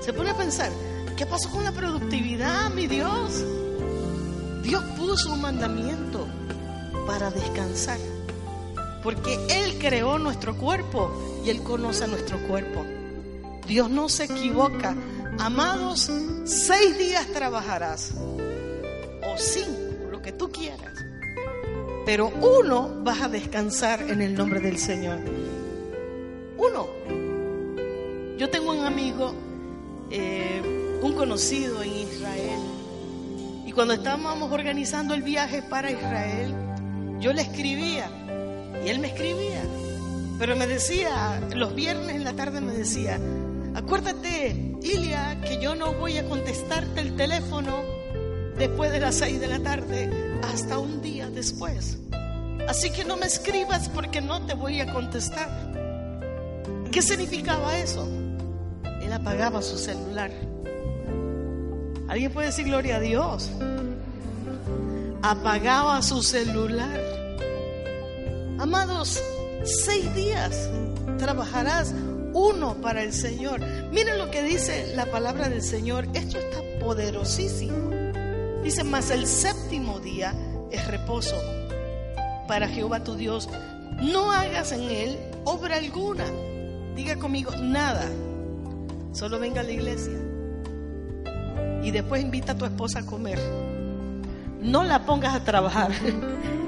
Se 0.00 0.12
pone 0.12 0.30
a 0.30 0.36
pensar, 0.36 0.70
¿qué 1.16 1.26
pasó 1.26 1.50
con 1.50 1.64
la 1.64 1.72
productividad, 1.72 2.70
mi 2.70 2.86
Dios? 2.86 3.44
Dios 4.62 4.84
puso 4.96 5.32
un 5.32 5.40
mandamiento 5.40 6.28
para 7.08 7.30
descansar 7.30 7.98
porque 9.04 9.38
Él 9.50 9.78
creó 9.78 10.18
nuestro 10.18 10.56
cuerpo 10.56 11.42
y 11.44 11.50
Él 11.50 11.62
conoce 11.62 12.08
nuestro 12.08 12.38
cuerpo. 12.48 12.84
Dios 13.68 13.90
no 13.90 14.08
se 14.08 14.24
equivoca. 14.24 14.96
Amados, 15.38 16.10
seis 16.44 16.98
días 16.98 17.26
trabajarás, 17.26 18.14
o 18.14 19.36
cinco, 19.36 20.10
lo 20.10 20.22
que 20.22 20.32
tú 20.32 20.50
quieras, 20.50 20.94
pero 22.06 22.28
uno 22.28 23.02
vas 23.02 23.20
a 23.20 23.28
descansar 23.28 24.00
en 24.02 24.22
el 24.22 24.34
nombre 24.34 24.60
del 24.60 24.78
Señor. 24.78 25.18
Uno. 26.56 26.88
Yo 28.38 28.48
tengo 28.48 28.72
un 28.72 28.84
amigo, 28.84 29.34
eh, 30.10 30.98
un 31.02 31.12
conocido 31.12 31.82
en 31.82 31.92
Israel, 31.92 32.60
y 33.66 33.72
cuando 33.72 33.94
estábamos 33.94 34.50
organizando 34.50 35.14
el 35.14 35.22
viaje 35.22 35.62
para 35.62 35.90
Israel, 35.90 36.54
yo 37.20 37.32
le 37.32 37.42
escribía 37.42 38.23
y 38.84 38.88
él 38.88 38.98
me 38.98 39.08
escribía, 39.08 39.62
pero 40.38 40.56
me 40.56 40.66
decía, 40.66 41.40
los 41.54 41.74
viernes 41.74 42.16
en 42.16 42.24
la 42.24 42.34
tarde 42.34 42.60
me 42.60 42.72
decía, 42.72 43.18
acuérdate, 43.74 44.76
Ilia, 44.82 45.40
que 45.40 45.60
yo 45.60 45.74
no 45.74 45.94
voy 45.94 46.18
a 46.18 46.28
contestarte 46.28 47.00
el 47.00 47.16
teléfono 47.16 47.82
después 48.58 48.92
de 48.92 49.00
las 49.00 49.14
seis 49.14 49.40
de 49.40 49.46
la 49.46 49.60
tarde 49.60 50.10
hasta 50.52 50.78
un 50.78 51.00
día 51.00 51.30
después. 51.30 51.98
Así 52.68 52.90
que 52.90 53.04
no 53.04 53.16
me 53.16 53.26
escribas 53.26 53.88
porque 53.88 54.20
no 54.20 54.44
te 54.46 54.54
voy 54.54 54.80
a 54.80 54.92
contestar. 54.92 55.48
¿Qué 56.90 57.00
significaba 57.00 57.78
eso? 57.78 58.06
Él 59.02 59.12
apagaba 59.12 59.62
su 59.62 59.78
celular. 59.78 60.30
¿Alguien 62.08 62.32
puede 62.32 62.48
decir 62.48 62.66
gloria 62.66 62.96
a 62.96 63.00
Dios? 63.00 63.50
Apagaba 65.22 66.00
su 66.02 66.22
celular. 66.22 67.23
Amados, 68.58 69.20
seis 69.64 70.14
días 70.14 70.70
trabajarás 71.18 71.92
uno 72.32 72.74
para 72.74 73.02
el 73.02 73.12
Señor. 73.12 73.60
Miren 73.90 74.18
lo 74.18 74.30
que 74.30 74.42
dice 74.42 74.92
la 74.94 75.06
palabra 75.06 75.48
del 75.48 75.62
Señor. 75.62 76.06
Esto 76.14 76.38
está 76.38 76.58
poderosísimo. 76.80 77.90
Dice, 78.62 78.84
más 78.84 79.10
el 79.10 79.26
séptimo 79.26 80.00
día 80.00 80.34
es 80.70 80.86
reposo 80.86 81.34
para 82.46 82.68
Jehová 82.68 83.02
tu 83.02 83.16
Dios. 83.16 83.48
No 84.00 84.32
hagas 84.32 84.72
en 84.72 84.82
él 84.82 85.18
obra 85.44 85.76
alguna. 85.76 86.24
Diga 86.94 87.16
conmigo, 87.16 87.50
nada. 87.56 88.08
Solo 89.12 89.38
venga 89.38 89.60
a 89.60 89.64
la 89.64 89.72
iglesia. 89.72 90.18
Y 91.82 91.90
después 91.90 92.22
invita 92.22 92.52
a 92.52 92.56
tu 92.56 92.64
esposa 92.64 93.00
a 93.00 93.06
comer. 93.06 93.38
No 94.60 94.84
la 94.84 95.04
pongas 95.04 95.34
a 95.34 95.44
trabajar. 95.44 95.92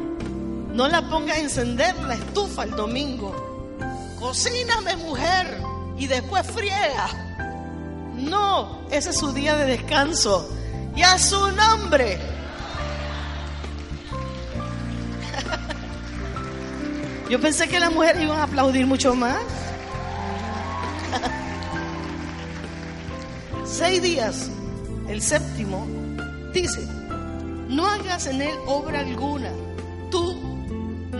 No 0.76 0.86
la 0.88 1.00
pongas 1.08 1.38
a 1.38 1.40
encender 1.40 1.96
la 2.02 2.12
estufa 2.12 2.64
el 2.64 2.72
domingo. 2.72 3.34
Cocíname, 4.20 4.94
mujer, 4.96 5.58
y 5.96 6.06
después 6.06 6.46
friega. 6.46 7.08
No, 8.12 8.82
ese 8.90 9.08
es 9.08 9.16
su 9.16 9.32
día 9.32 9.56
de 9.56 9.64
descanso. 9.64 10.46
Y 10.94 11.00
a 11.00 11.18
su 11.18 11.50
nombre. 11.52 12.18
Yo 17.30 17.40
pensé 17.40 17.68
que 17.68 17.80
las 17.80 17.90
mujeres 17.90 18.22
iban 18.22 18.38
a 18.38 18.42
aplaudir 18.42 18.86
mucho 18.86 19.14
más. 19.14 19.40
Seis 23.64 24.02
días, 24.02 24.50
el 25.08 25.22
séptimo, 25.22 25.86
dice, 26.52 26.86
no 27.66 27.86
hagas 27.86 28.26
en 28.26 28.42
él 28.42 28.58
obra 28.66 29.00
alguna, 29.00 29.52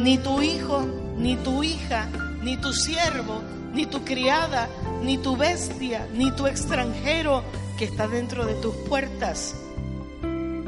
ni 0.07 0.19
tu 0.19 0.40
hijo, 0.40 0.87
ni 1.19 1.35
tu 1.35 1.64
hija, 1.64 2.09
ni 2.40 2.57
tu 2.57 2.73
siervo, 2.73 3.42
ni 3.75 3.87
tu 3.87 4.05
criada, 4.05 4.69
ni 5.03 5.19
tu 5.19 5.37
bestia, 5.37 6.07
ni 6.14 6.31
tu 6.31 6.47
extranjero 6.47 7.42
que 7.77 7.87
está 7.87 8.07
dentro 8.07 8.47
de 8.47 8.55
tus 8.55 8.73
puertas. 8.88 9.57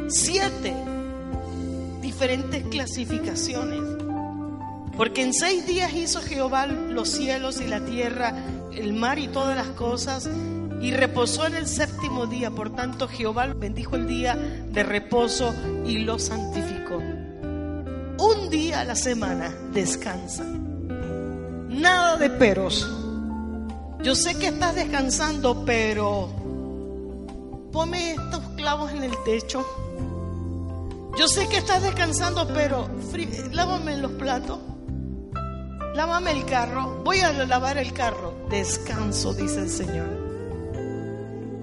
Siete 0.09 0.75
diferentes 2.03 2.65
clasificaciones. 2.65 3.81
Porque 4.97 5.23
en 5.23 5.33
seis 5.33 5.65
días 5.69 5.95
hizo 5.95 6.21
Jehová 6.21 6.67
los 6.67 7.09
cielos 7.09 7.61
y 7.61 7.69
la 7.69 7.85
tierra, 7.85 8.35
el 8.75 8.93
mar 8.93 9.21
y 9.21 9.29
todas 9.29 9.57
las 9.57 9.69
cosas, 9.69 10.29
y 10.83 10.91
reposó 10.91 11.47
en 11.47 11.55
el 11.55 11.69
séptimo 11.69 12.27
día. 12.27 12.51
Por 12.51 12.75
tanto, 12.75 13.07
Jehová 13.07 13.47
bendijo 13.55 13.95
el 13.95 14.09
día 14.09 14.35
de 14.35 14.83
reposo 14.83 15.55
y 15.87 15.99
lo 15.99 16.19
santificó. 16.19 17.01
Un 18.19 18.51
día 18.51 18.81
a 18.81 18.85
la 18.85 18.97
semana 18.97 19.55
descansa. 19.73 20.45
Nada 20.45 22.17
de 22.17 22.31
peros. 22.31 22.89
Yo 24.03 24.15
sé 24.17 24.37
que 24.37 24.49
estás 24.49 24.75
descansando, 24.75 25.65
pero 25.65 26.29
ponme 27.73 28.13
estos 28.13 28.41
clavos 28.57 28.91
en 28.91 29.05
el 29.05 29.13
techo. 29.25 29.65
Yo 31.17 31.29
sé 31.29 31.49
que 31.49 31.59
estás 31.59 31.83
descansando, 31.83 32.49
pero 32.53 32.89
lávame 33.53 33.97
los 33.99 34.13
platos. 34.13 34.59
Lávame 35.95 36.33
el 36.33 36.45
carro. 36.45 37.03
Voy 37.05 37.21
a 37.21 37.33
lavar 37.33 37.79
el 37.79 37.93
carro. 37.93 38.35
Descanso, 38.51 39.33
dice 39.33 39.61
el 39.61 39.71
Señor. 39.71 40.29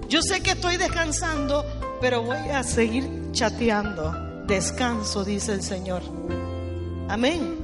Yo 0.08 0.22
sé 0.22 0.42
que 0.42 0.52
estoy 0.52 0.76
descansando, 0.78 1.64
pero 2.00 2.22
voy 2.22 2.48
a 2.50 2.62
seguir 2.62 3.30
chateando. 3.32 4.25
Descanso, 4.46 5.24
dice 5.24 5.54
el 5.54 5.62
Señor. 5.62 6.02
Amén. 7.08 7.56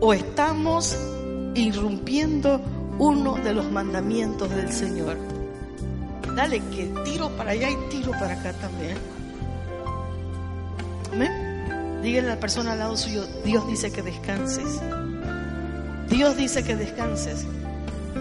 O 0.00 0.14
estamos 0.14 0.96
irrumpiendo 1.54 2.60
uno 2.98 3.34
de 3.34 3.52
los 3.52 3.70
mandamientos 3.70 4.48
del 4.50 4.72
Señor. 4.72 5.16
Dale 6.34 6.60
que 6.70 6.86
tiro 7.04 7.28
para 7.36 7.50
allá 7.50 7.70
y 7.70 7.76
tiro 7.90 8.10
para 8.12 8.34
acá 8.34 8.52
también. 8.54 8.96
Amén. 11.12 12.00
Dígale 12.02 12.28
a 12.28 12.34
la 12.34 12.40
persona 12.40 12.72
al 12.72 12.78
lado 12.78 12.96
suyo, 12.96 13.26
Dios 13.44 13.66
dice 13.68 13.92
que 13.92 14.02
descanses. 14.02 14.80
Dios 16.08 16.36
dice 16.36 16.64
que 16.64 16.74
descanses. 16.74 17.46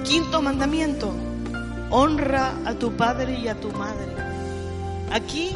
Quinto 0.03 0.41
mandamiento, 0.41 1.13
honra 1.91 2.53
a 2.65 2.73
tu 2.73 2.95
padre 2.95 3.37
y 3.37 3.47
a 3.49 3.55
tu 3.55 3.69
madre. 3.71 4.15
Aquí 5.11 5.51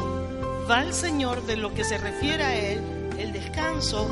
va 0.70 0.82
el 0.82 0.92
Señor 0.92 1.44
de 1.46 1.56
lo 1.56 1.72
que 1.72 1.82
se 1.82 1.96
refiere 1.96 2.44
a 2.44 2.54
Él, 2.54 2.80
el 3.18 3.32
descanso, 3.32 4.06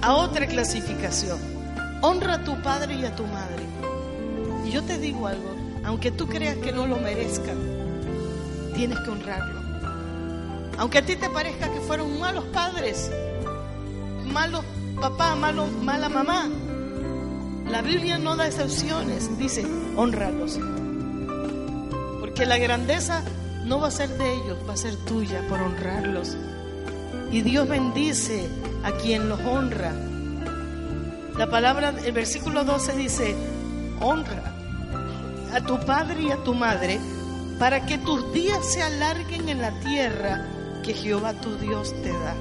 a 0.00 0.14
otra 0.14 0.46
clasificación. 0.46 1.38
Honra 2.00 2.34
a 2.34 2.44
tu 2.44 2.60
padre 2.62 2.94
y 2.94 3.04
a 3.04 3.14
tu 3.14 3.24
madre. 3.26 3.62
Y 4.64 4.70
yo 4.70 4.82
te 4.82 4.98
digo 4.98 5.26
algo, 5.26 5.54
aunque 5.84 6.10
tú 6.10 6.26
creas 6.26 6.56
que 6.56 6.72
no 6.72 6.86
lo 6.86 6.96
merezcan, 6.96 7.58
tienes 8.74 8.98
que 9.00 9.10
honrarlo. 9.10 9.60
Aunque 10.78 10.98
a 10.98 11.06
ti 11.06 11.14
te 11.14 11.28
parezca 11.28 11.72
que 11.72 11.80
fueron 11.80 12.18
malos 12.18 12.44
padres, 12.46 13.10
malos 14.26 14.64
papá, 14.98 15.36
malo, 15.36 15.66
mala 15.66 16.08
mamá, 16.08 16.48
la 17.68 17.82
Biblia 17.82 18.18
no 18.18 18.34
da 18.34 18.46
excepciones, 18.46 19.38
dice, 19.38 19.66
honralos. 19.96 20.58
Porque 22.34 22.46
la 22.46 22.58
grandeza 22.58 23.22
no 23.64 23.78
va 23.78 23.86
a 23.86 23.90
ser 23.92 24.08
de 24.18 24.34
ellos, 24.34 24.58
va 24.68 24.72
a 24.72 24.76
ser 24.76 24.96
tuya 24.96 25.40
por 25.48 25.60
honrarlos. 25.60 26.36
Y 27.30 27.42
Dios 27.42 27.68
bendice 27.68 28.48
a 28.82 28.90
quien 28.90 29.28
los 29.28 29.38
honra. 29.38 29.92
La 31.38 31.48
palabra, 31.48 31.94
el 32.04 32.10
versículo 32.10 32.64
12 32.64 32.96
dice, 32.96 33.36
honra 34.00 34.52
a 35.52 35.60
tu 35.60 35.78
padre 35.86 36.22
y 36.22 36.32
a 36.32 36.42
tu 36.42 36.54
madre 36.54 36.98
para 37.60 37.86
que 37.86 37.98
tus 37.98 38.32
días 38.32 38.66
se 38.66 38.82
alarguen 38.82 39.48
en 39.48 39.60
la 39.62 39.70
tierra 39.78 40.44
que 40.82 40.92
Jehová 40.92 41.34
tu 41.34 41.56
Dios 41.58 41.94
te 42.02 42.10
da. 42.10 42.34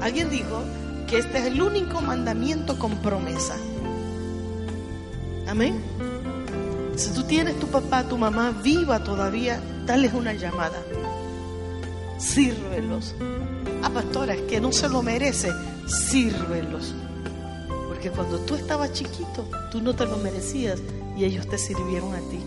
Alguien 0.00 0.30
dijo 0.30 0.62
que 1.08 1.18
este 1.18 1.38
es 1.38 1.46
el 1.46 1.60
único 1.60 2.00
mandamiento 2.02 2.78
con 2.78 2.98
promesa. 2.98 3.56
Amén. 5.48 5.82
Si 6.96 7.10
tú 7.14 7.22
tienes 7.24 7.58
tu 7.58 7.66
papá, 7.66 8.04
tu 8.04 8.18
mamá 8.18 8.52
viva 8.62 9.02
todavía, 9.02 9.60
dales 9.86 10.12
una 10.12 10.34
llamada. 10.34 10.82
Sírvelos. 12.18 13.14
A 13.82 13.90
pastoras 13.90 14.36
que 14.48 14.60
no 14.60 14.72
se 14.72 14.88
lo 14.88 15.02
merece, 15.02 15.50
sírvelos. 15.86 16.94
Porque 17.88 18.10
cuando 18.10 18.38
tú 18.40 18.54
estabas 18.54 18.92
chiquito, 18.92 19.48
tú 19.70 19.80
no 19.80 19.94
te 19.94 20.04
lo 20.04 20.16
merecías 20.18 20.80
y 21.16 21.24
ellos 21.24 21.48
te 21.48 21.58
sirvieron 21.58 22.14
a 22.14 22.18
ti. 22.18 22.40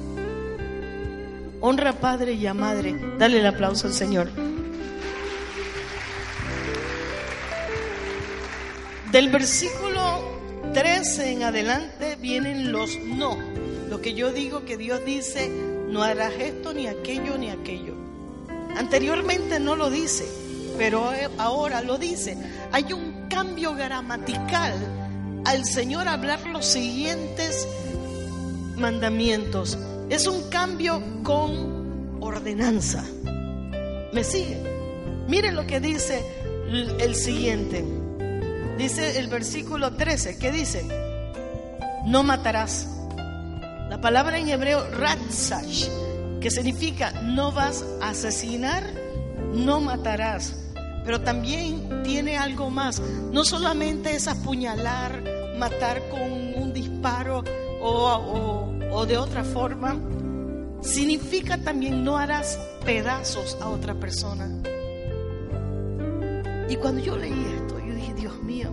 Honra 1.62 1.92
a 1.92 1.94
padre 1.94 2.34
y 2.34 2.46
a 2.46 2.54
madre. 2.54 2.96
Dale 3.18 3.40
el 3.40 3.46
aplauso 3.46 3.88
al 3.88 3.94
Señor. 3.94 4.30
Del 9.12 9.30
versículo 9.30 10.34
13 10.74 11.32
en 11.32 11.44
adelante 11.44 12.16
vienen 12.16 12.72
los 12.72 12.98
no. 13.00 13.33
Que 14.04 14.14
yo 14.14 14.34
digo 14.34 14.66
que 14.66 14.76
Dios 14.76 15.06
dice, 15.06 15.50
no 15.88 16.04
harás 16.04 16.34
esto, 16.34 16.74
ni 16.74 16.88
aquello, 16.88 17.38
ni 17.38 17.50
aquello. 17.50 17.96
Anteriormente 18.76 19.62
no 19.62 19.78
lo 19.78 19.90
dice, 19.90 20.26
pero 20.78 21.10
ahora 21.38 21.82
lo 21.82 21.98
dice. 21.98 22.38
Hay 22.74 22.92
un 22.92 23.30
cambio 23.30 23.74
gramatical 23.76 24.74
al 25.46 25.64
Señor 25.64 26.10
hablar 26.10 26.46
los 26.48 26.66
siguientes 26.66 27.66
mandamientos. 28.76 29.78
Es 30.10 30.28
un 30.28 30.50
cambio 30.50 31.02
con 31.24 32.18
ordenanza. 32.20 33.06
¿Me 34.12 34.26
sigue? 34.26 34.62
Miren 35.30 35.56
lo 35.56 35.66
que 35.66 35.80
dice 35.80 36.26
el 37.00 37.16
siguiente. 37.16 37.86
Dice 38.78 39.18
el 39.18 39.30
versículo 39.30 39.94
13, 39.96 40.38
¿qué 40.38 40.52
dice? 40.52 40.84
No 42.06 42.24
matarás. 42.24 42.90
La 44.04 44.10
palabra 44.10 44.38
en 44.38 44.50
hebreo 44.50 44.86
ratzach, 44.92 45.88
que 46.42 46.52
significa 46.52 47.14
no 47.22 47.54
vas 47.54 47.86
a 48.02 48.10
asesinar, 48.10 48.84
no 49.54 49.80
matarás. 49.80 50.58
Pero 51.06 51.22
también 51.22 52.04
tiene 52.04 52.38
algo 52.38 52.70
más. 52.70 53.00
No 53.00 53.46
solamente 53.46 54.14
es 54.14 54.28
apuñalar, 54.28 55.24
matar 55.58 56.02
con 56.10 56.22
un 56.22 56.74
disparo 56.74 57.46
o, 57.82 59.06
de 59.08 59.18
otra 59.18 59.46
forma. 59.46 59.98
Significa 60.82 61.58
también 61.60 62.04
no 62.04 62.18
harás 62.18 62.60
pedazos 62.84 63.58
a 63.62 63.70
otra 63.70 63.96
persona. 63.96 64.50
Y 66.68 66.76
cuando 66.76 67.02
yo 67.02 67.16
leí 67.16 67.46
esto, 67.56 67.78
Dios 68.18 68.44
mío, 68.44 68.70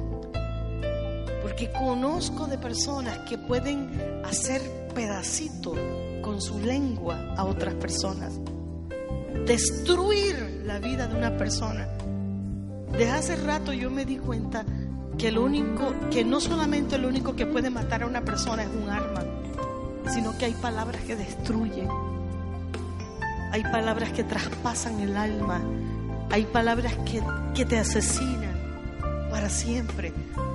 porque 1.41 1.71
conozco 1.71 2.49
de 2.49 2.59
personas 2.59 3.19
que 3.29 3.39
pueden 3.39 4.23
hacer 4.25 4.80
pedacito 4.95 5.75
con 6.23 6.41
su 6.41 6.59
lengua 6.61 7.35
a 7.37 7.45
otras 7.45 7.75
personas, 7.75 8.39
destruir 9.47 10.63
la 10.65 10.79
vida 10.79 11.07
de 11.07 11.17
una 11.17 11.37
persona. 11.37 11.89
Desde 12.93 13.11
hace 13.11 13.37
rato 13.37 13.73
yo 13.73 13.91
me 13.91 14.05
di 14.05 14.19
cuenta 14.19 14.65
que 15.17 15.31
lo 15.31 15.45
único, 15.45 15.95
que 16.11 16.25
no 16.25 16.41
solamente 16.41 16.99
lo 16.99 17.09
único 17.09 17.35
que 17.35 17.47
puede 17.47 17.71
matar 17.71 18.03
a 18.03 18.07
una 18.07 18.23
persona 18.23 18.63
es 18.63 18.71
un 18.71 18.89
arma, 18.89 19.23
sino 20.09 20.37
que 20.37 20.47
hay 20.47 20.55
palabras 20.55 21.03
que 21.03 21.17
destruyen, 21.17 21.89
hay 23.53 23.63
palabras 23.63 24.13
que 24.13 24.25
traspasan 24.25 25.01
el 25.01 25.17
alma, 25.17 25.61
hay 26.31 26.45
palabras 26.45 26.95
que, 27.05 27.23
que 27.55 27.65
te 27.65 27.79
asesinan 27.79 28.55
para 29.31 29.49
siempre. 29.49 30.13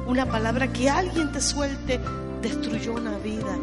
Una 0.08 0.26
palabra 0.26 0.72
que 0.72 0.90
alguien 0.90 1.32
te 1.32 1.42
suelte 1.42 2.00
destruyó 2.42 2.94
una 2.94 3.18
vida. 3.18 3.58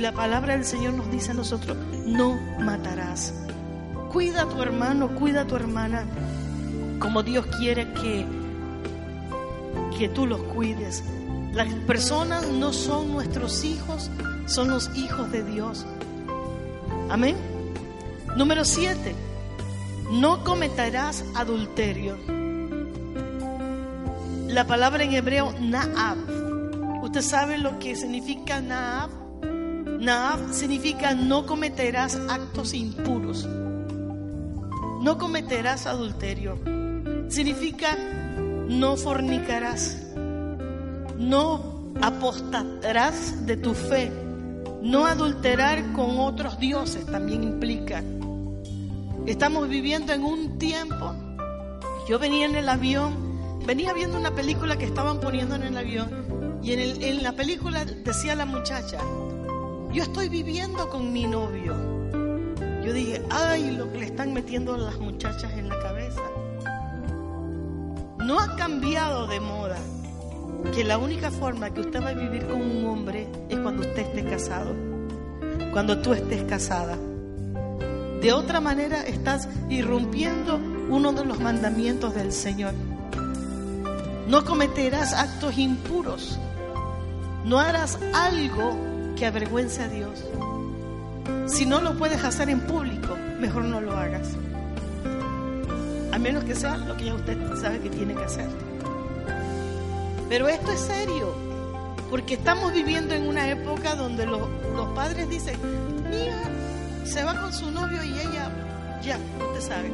La 0.00 0.12
palabra 0.12 0.54
del 0.54 0.64
Señor 0.64 0.94
nos 0.94 1.10
dice 1.10 1.32
a 1.32 1.34
nosotros, 1.34 1.76
no 2.06 2.40
matarás. 2.58 3.34
Cuida 4.10 4.44
a 4.44 4.48
tu 4.48 4.62
hermano, 4.62 5.14
cuida 5.14 5.42
a 5.42 5.46
tu 5.46 5.56
hermana, 5.56 6.06
como 6.98 7.22
Dios 7.22 7.44
quiere 7.58 7.92
que, 7.92 8.24
que 9.98 10.08
tú 10.08 10.26
los 10.26 10.40
cuides. 10.40 11.04
Las 11.52 11.68
personas 11.86 12.48
no 12.48 12.72
son 12.72 13.12
nuestros 13.12 13.62
hijos, 13.62 14.10
son 14.46 14.70
los 14.70 14.90
hijos 14.96 15.30
de 15.32 15.44
Dios. 15.44 15.84
Amén. 17.10 17.36
Número 18.38 18.64
siete, 18.64 19.14
no 20.12 20.44
cometerás 20.44 21.26
adulterio. 21.34 22.16
La 24.48 24.66
palabra 24.66 25.04
en 25.04 25.12
hebreo 25.12 25.52
Naab. 25.60 26.16
¿Usted 27.02 27.20
sabe 27.20 27.58
lo 27.58 27.78
que 27.78 27.94
significa 27.96 28.62
Naab? 28.62 29.19
Naab 30.00 30.54
significa 30.54 31.14
no 31.14 31.44
cometerás 31.44 32.18
actos 32.30 32.72
impuros. 32.72 33.46
No 35.02 35.18
cometerás 35.18 35.86
adulterio. 35.86 36.58
Significa 37.28 37.98
no 38.70 38.96
fornicarás, 38.96 40.14
no 41.18 41.92
apostarás 42.00 43.44
de 43.44 43.58
tu 43.58 43.74
fe, 43.74 44.10
no 44.80 45.04
adulterar 45.04 45.92
con 45.92 46.18
otros 46.18 46.58
dioses 46.58 47.04
también 47.04 47.42
implica. 47.42 48.02
Estamos 49.26 49.68
viviendo 49.68 50.14
en 50.14 50.24
un 50.24 50.58
tiempo, 50.58 51.14
yo 52.08 52.18
venía 52.18 52.46
en 52.46 52.56
el 52.56 52.70
avión, 52.70 53.60
venía 53.66 53.92
viendo 53.92 54.18
una 54.18 54.34
película 54.34 54.78
que 54.78 54.86
estaban 54.86 55.20
poniendo 55.20 55.56
en 55.56 55.64
el 55.64 55.76
avión 55.76 56.58
y 56.62 56.72
en 56.72 57.22
la 57.22 57.32
película 57.32 57.84
decía 57.84 58.34
la 58.34 58.46
muchacha, 58.46 58.98
yo 59.92 60.04
estoy 60.04 60.28
viviendo 60.28 60.88
con 60.88 61.12
mi 61.12 61.26
novio. 61.26 61.74
Yo 62.84 62.92
dije, 62.92 63.22
ay, 63.30 63.72
lo 63.72 63.90
que 63.92 63.98
le 63.98 64.06
están 64.06 64.32
metiendo 64.32 64.76
las 64.76 64.98
muchachas 64.98 65.52
en 65.52 65.68
la 65.68 65.78
cabeza. 65.80 66.22
No 68.18 68.38
ha 68.38 68.56
cambiado 68.56 69.26
de 69.26 69.40
moda 69.40 69.78
que 70.74 70.84
la 70.84 70.98
única 70.98 71.30
forma 71.30 71.70
que 71.70 71.80
usted 71.80 72.02
va 72.02 72.10
a 72.10 72.14
vivir 72.14 72.46
con 72.46 72.60
un 72.60 72.86
hombre 72.86 73.26
es 73.48 73.58
cuando 73.58 73.82
usted 73.82 73.98
esté 73.98 74.24
casado, 74.24 74.74
cuando 75.72 75.98
tú 76.00 76.12
estés 76.12 76.44
casada. 76.44 76.96
De 78.20 78.32
otra 78.32 78.60
manera 78.60 79.02
estás 79.02 79.48
irrumpiendo 79.68 80.56
uno 80.88 81.12
de 81.12 81.24
los 81.24 81.40
mandamientos 81.40 82.14
del 82.14 82.32
Señor. 82.32 82.74
No 84.28 84.44
cometerás 84.44 85.14
actos 85.14 85.58
impuros. 85.58 86.38
No 87.44 87.58
harás 87.58 87.98
algo 88.12 88.89
que 89.16 89.26
avergüence 89.26 89.82
a 89.82 89.88
Dios. 89.88 90.24
Si 91.46 91.66
no 91.66 91.80
lo 91.80 91.96
puedes 91.96 92.22
hacer 92.24 92.48
en 92.48 92.60
público, 92.60 93.16
mejor 93.40 93.64
no 93.64 93.80
lo 93.80 93.92
hagas. 93.92 94.28
A 96.12 96.18
menos 96.18 96.44
que 96.44 96.54
sea 96.54 96.76
lo 96.76 96.96
que 96.96 97.06
ya 97.06 97.14
usted 97.14 97.38
sabe 97.56 97.80
que 97.80 97.90
tiene 97.90 98.14
que 98.14 98.24
hacer. 98.24 98.48
Pero 100.28 100.48
esto 100.48 100.70
es 100.70 100.80
serio, 100.80 101.34
porque 102.08 102.34
estamos 102.34 102.72
viviendo 102.72 103.14
en 103.14 103.26
una 103.26 103.48
época 103.50 103.96
donde 103.96 104.26
los, 104.26 104.48
padres 104.94 105.28
dicen, 105.28 105.56
mía, 106.08 106.40
se 107.04 107.24
va 107.24 107.40
con 107.40 107.52
su 107.52 107.70
novio 107.70 108.02
y 108.02 108.12
ella, 108.12 108.50
ya, 109.02 109.18
usted 109.48 109.60
sabe, 109.60 109.90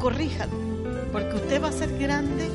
corríjalo, 0.00 0.52
porque 1.12 1.34
usted 1.36 1.62
va 1.62 1.68
a 1.68 1.72
ser 1.72 1.96
grande 1.98 2.48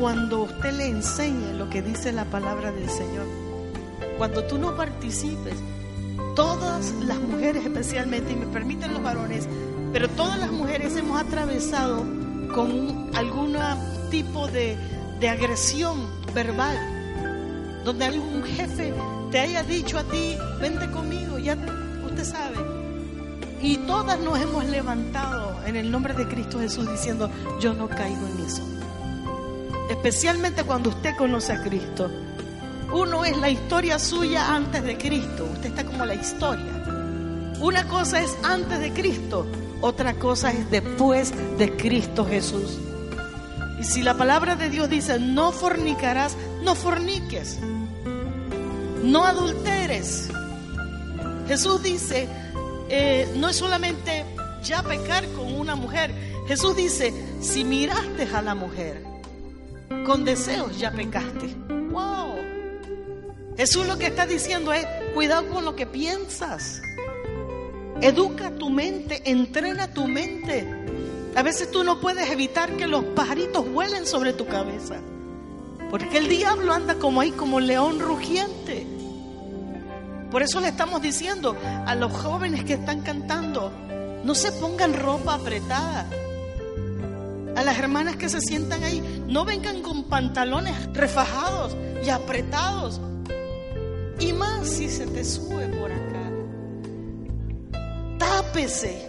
cuando 0.00 0.42
usted 0.42 0.72
le 0.72 0.88
enseñe 0.88 1.52
lo 1.56 1.70
que 1.70 1.80
dice 1.80 2.12
la 2.12 2.24
palabra 2.24 2.72
del 2.72 2.90
Señor 2.90 3.43
cuando 4.18 4.44
tú 4.44 4.58
no 4.58 4.76
participes, 4.76 5.54
todas 6.34 6.92
las 7.06 7.18
mujeres 7.18 7.64
especialmente, 7.64 8.32
y 8.32 8.36
me 8.36 8.46
permiten 8.46 8.92
los 8.92 9.02
varones, 9.02 9.48
pero 9.92 10.08
todas 10.08 10.38
las 10.38 10.50
mujeres 10.50 10.96
hemos 10.96 11.20
atravesado 11.20 12.04
con 12.54 13.10
algún 13.14 13.56
tipo 14.10 14.46
de, 14.48 14.76
de 15.20 15.28
agresión 15.28 16.06
verbal, 16.34 16.76
donde 17.84 18.04
algún 18.04 18.42
jefe 18.42 18.92
te 19.30 19.40
haya 19.40 19.62
dicho 19.62 19.98
a 19.98 20.04
ti, 20.04 20.36
vente 20.60 20.90
conmigo, 20.90 21.38
ya 21.38 21.56
usted 22.06 22.24
sabe. 22.24 22.56
Y 23.60 23.78
todas 23.78 24.20
nos 24.20 24.38
hemos 24.38 24.64
levantado 24.66 25.56
en 25.64 25.76
el 25.76 25.90
nombre 25.90 26.14
de 26.14 26.28
Cristo 26.28 26.60
Jesús 26.60 26.90
diciendo, 26.90 27.30
yo 27.60 27.72
no 27.72 27.88
caigo 27.88 28.26
en 28.26 28.44
eso. 28.44 28.62
Especialmente 29.90 30.64
cuando 30.64 30.90
usted 30.90 31.16
conoce 31.16 31.52
a 31.52 31.62
Cristo. 31.62 32.10
Uno 32.94 33.24
es 33.24 33.36
la 33.38 33.50
historia 33.50 33.98
suya 33.98 34.54
antes 34.54 34.84
de 34.84 34.96
Cristo. 34.96 35.48
Usted 35.52 35.70
está 35.70 35.84
como 35.84 36.06
la 36.06 36.14
historia. 36.14 36.84
Una 37.60 37.88
cosa 37.88 38.20
es 38.20 38.36
antes 38.44 38.78
de 38.78 38.92
Cristo, 38.92 39.48
otra 39.80 40.14
cosa 40.14 40.52
es 40.52 40.70
después 40.70 41.32
de 41.58 41.74
Cristo 41.74 42.24
Jesús. 42.24 42.78
Y 43.80 43.82
si 43.82 44.02
la 44.02 44.16
palabra 44.16 44.54
de 44.54 44.70
Dios 44.70 44.88
dice, 44.88 45.18
no 45.18 45.50
fornicarás, 45.50 46.36
no 46.62 46.76
forniques. 46.76 47.58
No 49.02 49.24
adulteres. 49.24 50.28
Jesús 51.48 51.82
dice, 51.82 52.28
eh, 52.90 53.28
no 53.34 53.48
es 53.48 53.56
solamente 53.56 54.24
ya 54.62 54.84
pecar 54.84 55.26
con 55.30 55.52
una 55.52 55.74
mujer. 55.74 56.14
Jesús 56.46 56.76
dice, 56.76 57.12
si 57.40 57.64
miraste 57.64 58.28
a 58.32 58.40
la 58.40 58.54
mujer 58.54 59.02
con 60.06 60.24
deseos, 60.24 60.78
ya 60.78 60.92
pecaste. 60.92 61.73
Jesús 63.56 63.86
lo 63.86 63.98
que 63.98 64.06
está 64.06 64.26
diciendo 64.26 64.72
es, 64.72 64.84
cuidado 65.14 65.48
con 65.48 65.64
lo 65.64 65.76
que 65.76 65.86
piensas. 65.86 66.82
Educa 68.00 68.50
tu 68.50 68.68
mente, 68.68 69.22
entrena 69.30 69.94
tu 69.94 70.08
mente. 70.08 70.66
A 71.36 71.42
veces 71.42 71.70
tú 71.70 71.84
no 71.84 72.00
puedes 72.00 72.30
evitar 72.30 72.76
que 72.76 72.86
los 72.86 73.04
pajaritos 73.04 73.70
vuelen 73.72 74.06
sobre 74.06 74.32
tu 74.32 74.46
cabeza. 74.46 74.96
Porque 75.90 76.18
el 76.18 76.28
diablo 76.28 76.72
anda 76.72 76.96
como 76.96 77.20
ahí, 77.20 77.30
como 77.30 77.60
león 77.60 78.00
rugiente. 78.00 78.86
Por 80.32 80.42
eso 80.42 80.58
le 80.58 80.68
estamos 80.68 81.00
diciendo 81.00 81.56
a 81.86 81.94
los 81.94 82.12
jóvenes 82.12 82.64
que 82.64 82.72
están 82.72 83.02
cantando, 83.02 83.70
no 84.24 84.34
se 84.34 84.50
pongan 84.50 84.94
ropa 84.94 85.34
apretada. 85.34 86.08
A 87.54 87.62
las 87.62 87.78
hermanas 87.78 88.16
que 88.16 88.28
se 88.28 88.40
sientan 88.40 88.82
ahí, 88.82 89.00
no 89.28 89.44
vengan 89.44 89.80
con 89.80 90.04
pantalones 90.04 90.92
refajados 90.92 91.76
y 92.04 92.10
apretados. 92.10 93.00
Y 94.18 94.32
más 94.32 94.68
si 94.68 94.88
se 94.88 95.06
te 95.06 95.24
sube 95.24 95.66
por 95.68 95.90
acá. 95.90 96.30
Tápese. 98.18 99.08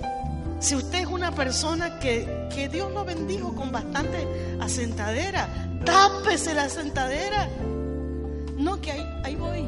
Si 0.60 0.76
usted 0.76 1.02
es 1.02 1.08
una 1.08 1.32
persona 1.32 2.00
que, 2.00 2.48
que 2.54 2.70
Dios 2.70 2.92
lo 2.92 3.06
bendijo 3.06 3.54
con 3.54 3.72
bastante 3.72 4.28
asentadera, 4.60 5.48
tápese 5.86 6.54
la 6.54 6.64
asentadera. 6.64 7.50
No, 8.58 8.82
que 8.82 8.92
ahí, 8.92 9.06
ahí 9.24 9.36
voy. 9.36 9.68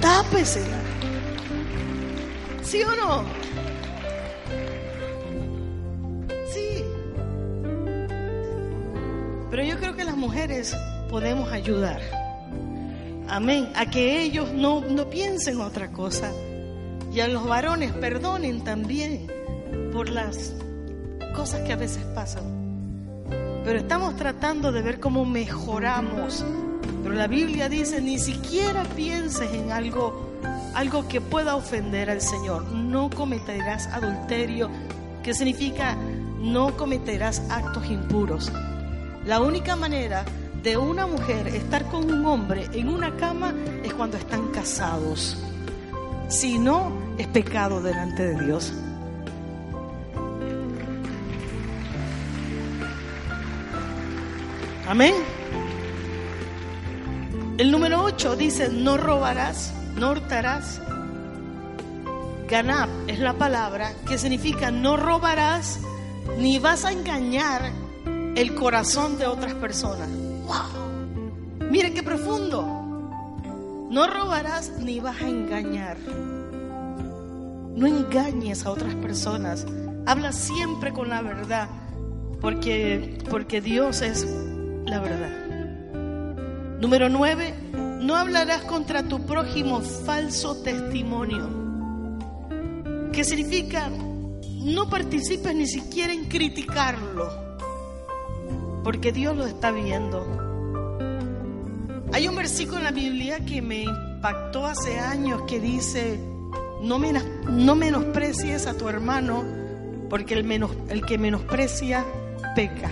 Tápesela. 0.00 0.78
¿Sí 2.62 2.82
o 2.82 2.94
no? 2.94 3.24
Pero 9.50 9.64
yo 9.64 9.78
creo 9.78 9.96
que 9.96 10.04
las 10.04 10.16
mujeres 10.16 10.76
podemos 11.08 11.50
ayudar. 11.52 12.00
Amén. 13.28 13.70
A 13.74 13.86
que 13.86 14.22
ellos 14.22 14.52
no, 14.52 14.80
no 14.80 15.08
piensen 15.10 15.60
otra 15.60 15.90
cosa. 15.92 16.32
Y 17.12 17.20
a 17.20 17.28
los 17.28 17.46
varones 17.46 17.92
perdonen 17.92 18.62
también 18.62 19.26
por 19.92 20.08
las 20.08 20.54
cosas 21.34 21.60
que 21.62 21.72
a 21.72 21.76
veces 21.76 22.04
pasan. 22.14 22.58
Pero 23.64 23.78
estamos 23.78 24.16
tratando 24.16 24.72
de 24.72 24.82
ver 24.82 25.00
cómo 25.00 25.24
mejoramos. 25.24 26.44
Pero 27.02 27.14
la 27.14 27.26
Biblia 27.26 27.68
dice, 27.68 28.00
ni 28.00 28.18
siquiera 28.18 28.84
pienses 28.96 29.52
en 29.52 29.72
algo, 29.72 30.30
algo 30.74 31.06
que 31.08 31.20
pueda 31.20 31.56
ofender 31.56 32.10
al 32.10 32.20
Señor. 32.20 32.66
No 32.72 33.10
cometerás 33.10 33.86
adulterio, 33.88 34.70
que 35.22 35.34
significa 35.34 35.96
no 36.40 36.76
cometerás 36.76 37.42
actos 37.50 37.90
impuros. 37.90 38.50
La 39.26 39.40
única 39.40 39.76
manera 39.76 40.24
de 40.62 40.76
una 40.76 41.06
mujer 41.06 41.48
estar 41.48 41.84
con 41.86 42.10
un 42.10 42.26
hombre 42.26 42.68
en 42.72 42.88
una 42.88 43.16
cama 43.16 43.54
es 43.84 43.92
cuando 43.94 44.16
están 44.16 44.48
casados. 44.48 45.36
Si 46.28 46.58
no, 46.58 46.92
es 47.16 47.26
pecado 47.28 47.80
delante 47.80 48.34
de 48.34 48.44
Dios. 48.44 48.72
Amén. 54.86 55.14
El 57.58 57.70
número 57.70 58.02
8 58.04 58.36
dice, 58.36 58.68
no 58.70 58.96
robarás, 58.96 59.74
no 59.96 60.12
hurtarás. 60.12 60.80
Ganab 62.48 62.88
es 63.06 63.18
la 63.18 63.34
palabra 63.34 63.92
que 64.06 64.16
significa 64.16 64.70
no 64.70 64.96
robarás, 64.96 65.80
ni 66.38 66.58
vas 66.58 66.84
a 66.84 66.92
engañar 66.92 67.70
el 68.38 68.54
corazón 68.54 69.18
de 69.18 69.26
otras 69.26 69.52
personas. 69.54 70.08
¡Wow! 70.46 71.68
Miren 71.70 71.92
qué 71.92 72.04
profundo. 72.04 72.62
No 73.90 74.06
robarás 74.06 74.70
ni 74.78 75.00
vas 75.00 75.20
a 75.20 75.28
engañar. 75.28 75.96
No 77.74 77.84
engañes 77.84 78.64
a 78.64 78.70
otras 78.70 78.94
personas. 78.94 79.66
Habla 80.06 80.30
siempre 80.30 80.92
con 80.92 81.08
la 81.08 81.20
verdad, 81.20 81.68
porque, 82.40 83.18
porque 83.28 83.60
Dios 83.60 84.02
es 84.02 84.24
la 84.86 85.00
verdad. 85.00 86.78
Número 86.80 87.08
nueve, 87.08 87.54
no 87.72 88.14
hablarás 88.14 88.62
contra 88.62 89.02
tu 89.02 89.26
prójimo 89.26 89.80
falso 89.80 90.62
testimonio. 90.62 91.48
¿Qué 93.12 93.24
significa? 93.24 93.90
No 94.60 94.88
participes 94.88 95.56
ni 95.56 95.66
siquiera 95.66 96.12
en 96.12 96.26
criticarlo 96.26 97.47
porque 98.88 99.12
Dios 99.12 99.36
lo 99.36 99.44
está 99.44 99.70
viendo. 99.70 100.24
Hay 102.10 102.26
un 102.26 102.34
versículo 102.34 102.78
en 102.78 102.84
la 102.84 102.90
Biblia 102.90 103.44
que 103.44 103.60
me 103.60 103.82
impactó 103.82 104.64
hace 104.64 104.98
años 104.98 105.42
que 105.46 105.60
dice, 105.60 106.18
No, 106.80 106.98
no 107.50 107.76
menosprecies 107.76 108.66
a 108.66 108.78
tu 108.78 108.88
hermano, 108.88 109.44
porque 110.08 110.32
el, 110.32 110.44
menos, 110.44 110.70
el 110.88 111.04
que 111.04 111.18
menosprecia 111.18 112.02
peca. 112.54 112.90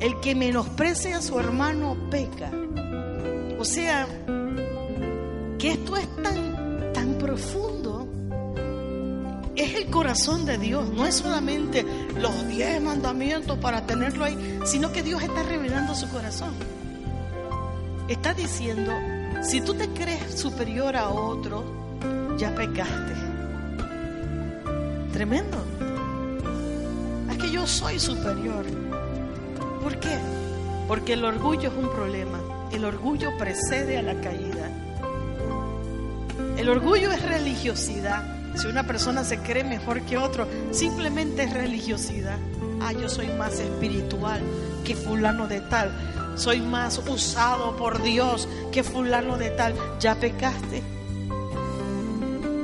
El 0.00 0.18
que 0.18 0.34
menosprecia 0.34 1.18
a 1.18 1.22
su 1.22 1.38
hermano 1.38 1.96
peca. 2.10 2.50
O 3.56 3.64
sea, 3.64 4.08
que 5.60 5.70
esto 5.70 5.96
es 5.96 6.08
tan, 6.24 6.92
tan 6.92 7.14
profundo. 7.18 7.95
Es 9.56 9.74
el 9.74 9.86
corazón 9.86 10.44
de 10.44 10.58
Dios, 10.58 10.90
no 10.90 11.06
es 11.06 11.16
solamente 11.16 11.84
los 12.14 12.46
diez 12.46 12.80
mandamientos 12.80 13.58
para 13.58 13.86
tenerlo 13.86 14.24
ahí, 14.24 14.60
sino 14.66 14.92
que 14.92 15.02
Dios 15.02 15.22
está 15.22 15.42
revelando 15.42 15.94
su 15.94 16.08
corazón. 16.10 16.52
Está 18.06 18.34
diciendo, 18.34 18.92
si 19.42 19.62
tú 19.62 19.74
te 19.74 19.88
crees 19.88 20.38
superior 20.38 20.94
a 20.94 21.08
otro, 21.08 21.64
ya 22.36 22.54
pecaste. 22.54 23.14
Tremendo. 25.12 25.56
Es 27.30 27.38
que 27.38 27.50
yo 27.50 27.66
soy 27.66 27.98
superior. 27.98 28.66
¿Por 29.82 29.98
qué? 29.98 30.18
Porque 30.86 31.14
el 31.14 31.24
orgullo 31.24 31.70
es 31.70 31.76
un 31.76 31.90
problema. 31.90 32.38
El 32.72 32.84
orgullo 32.84 33.30
precede 33.38 33.96
a 33.96 34.02
la 34.02 34.20
caída. 34.20 34.70
El 36.58 36.68
orgullo 36.68 37.10
es 37.10 37.22
religiosidad. 37.22 38.35
Si 38.56 38.66
una 38.66 38.84
persona 38.84 39.22
se 39.22 39.38
cree 39.38 39.64
mejor 39.64 40.00
que 40.02 40.16
otro, 40.16 40.48
simplemente 40.70 41.42
es 41.42 41.52
religiosidad. 41.52 42.38
Ah, 42.80 42.92
yo 42.92 43.08
soy 43.08 43.28
más 43.28 43.58
espiritual 43.60 44.40
que 44.84 44.94
fulano 44.94 45.46
de 45.46 45.60
tal. 45.60 45.92
Soy 46.36 46.60
más 46.60 46.98
usado 47.06 47.76
por 47.76 48.02
Dios 48.02 48.48
que 48.72 48.82
fulano 48.82 49.36
de 49.36 49.50
tal. 49.50 49.74
Ya 50.00 50.14
pecaste. 50.14 50.82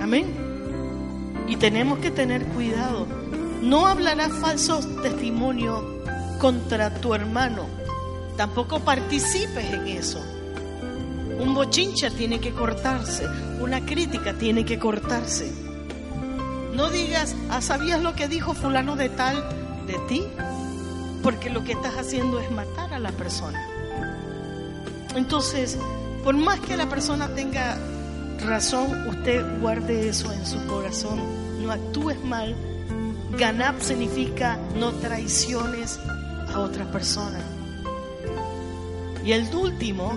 Amén. 0.01 0.35
Y 1.47 1.57
tenemos 1.57 1.99
que 1.99 2.11
tener 2.11 2.45
cuidado. 2.47 3.07
No 3.61 3.87
hablarás 3.87 4.33
falsos 4.33 4.87
testimonios 5.03 5.83
contra 6.39 6.95
tu 6.95 7.15
hermano. 7.15 7.67
Tampoco 8.37 8.81
participes 8.81 9.73
en 9.73 9.89
eso. 9.89 10.21
Un 11.39 11.55
bochincha 11.55 12.11
tiene 12.11 12.41
que 12.41 12.53
cortarse, 12.53 13.27
una 13.61 13.85
crítica 13.85 14.35
tiene 14.35 14.65
que 14.65 14.79
cortarse. 14.79 15.72
No 16.73 16.89
digas, 16.91 17.37
ah, 17.51 17.61
¿sabías 17.61 18.01
lo 18.01 18.15
que 18.15 18.29
dijo 18.29 18.55
fulano 18.55 18.97
de 18.97 19.11
tal 19.11 19.37
de 19.87 19.99
ti? 20.09 20.25
Porque 21.23 21.51
lo 21.51 21.65
que 21.65 21.73
estás 21.73 21.95
haciendo 21.97 22.41
es 22.41 22.51
matar 22.51 22.95
a 22.95 22.99
la 22.99 23.13
persona. 23.13 23.61
Entonces, 25.15 25.79
por 26.25 26.35
más 26.35 26.59
que 26.61 26.77
la 26.77 26.89
persona 26.89 27.29
tenga 27.35 27.77
razón, 28.47 29.09
usted 29.09 29.45
guarde 29.61 30.09
eso 30.09 30.33
en 30.33 30.47
su 30.47 30.65
corazón. 30.67 31.21
No 31.63 31.71
actúes 31.71 32.23
mal. 32.25 32.57
Ganar 33.39 33.75
significa 33.81 34.59
no 34.77 34.93
traiciones 34.93 36.01
a 36.53 36.61
otra 36.61 36.91
persona. 36.91 37.41
Y 39.25 39.33
el 39.33 39.55
último, 39.55 40.13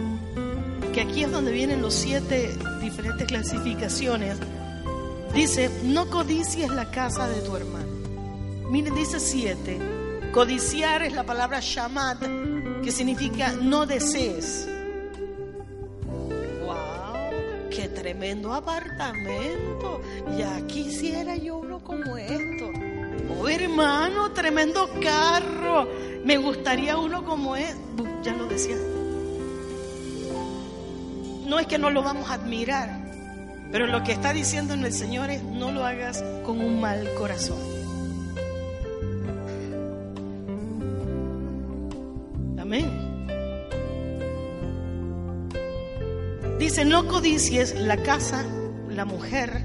que 0.93 1.01
aquí 1.01 1.23
es 1.23 1.31
donde 1.31 1.51
vienen 1.51 1.81
los 1.81 1.93
siete 1.93 2.57
diferentes 2.81 3.27
clasificaciones, 3.27 4.37
dice, 5.35 5.69
no 5.83 6.09
codicies 6.09 6.69
la 6.69 6.89
casa 6.89 7.27
de 7.27 7.41
tu 7.41 7.55
hermano. 7.55 7.85
Miren, 8.69 8.95
dice 8.95 9.19
siete. 9.19 9.79
Codiciar 10.31 11.03
es 11.03 11.13
la 11.13 11.23
palabra 11.23 11.59
shamad, 11.61 12.17
que 12.81 12.91
significa 12.91 13.51
no 13.51 13.85
desees. 13.85 14.67
¡Wow! 16.65 17.69
¡Qué 17.69 17.89
tremendo 17.89 18.53
apartamento! 18.53 20.01
Ya 20.37 20.65
quisiera 20.67 21.35
yo 21.35 21.57
uno 21.57 21.83
como 21.83 22.17
esto. 22.17 22.71
Oh, 23.37 23.47
hermano, 23.47 24.31
tremendo 24.31 24.89
carro. 25.01 25.87
Me 26.23 26.37
gustaría 26.37 26.97
uno 26.97 27.23
como 27.23 27.55
es. 27.55 27.75
Ya 28.23 28.33
lo 28.33 28.47
decía 28.47 28.77
no 31.45 31.59
es 31.59 31.67
que 31.67 31.77
no 31.77 31.89
lo 31.89 32.03
vamos 32.03 32.29
a 32.29 32.33
admirar, 32.33 33.04
pero 33.71 33.87
lo 33.87 34.03
que 34.03 34.11
está 34.11 34.33
diciendo 34.33 34.73
en 34.73 34.85
el 34.85 34.93
Señor 34.93 35.29
es 35.29 35.43
no 35.43 35.71
lo 35.71 35.85
hagas 35.85 36.23
con 36.43 36.59
un 36.59 36.79
mal 36.79 37.07
corazón. 37.17 37.57
Amén. 42.57 43.05
Dice, 46.59 46.85
no 46.85 47.07
codicies 47.07 47.75
la 47.79 47.97
casa, 47.97 48.43
la 48.89 49.05
mujer, 49.05 49.61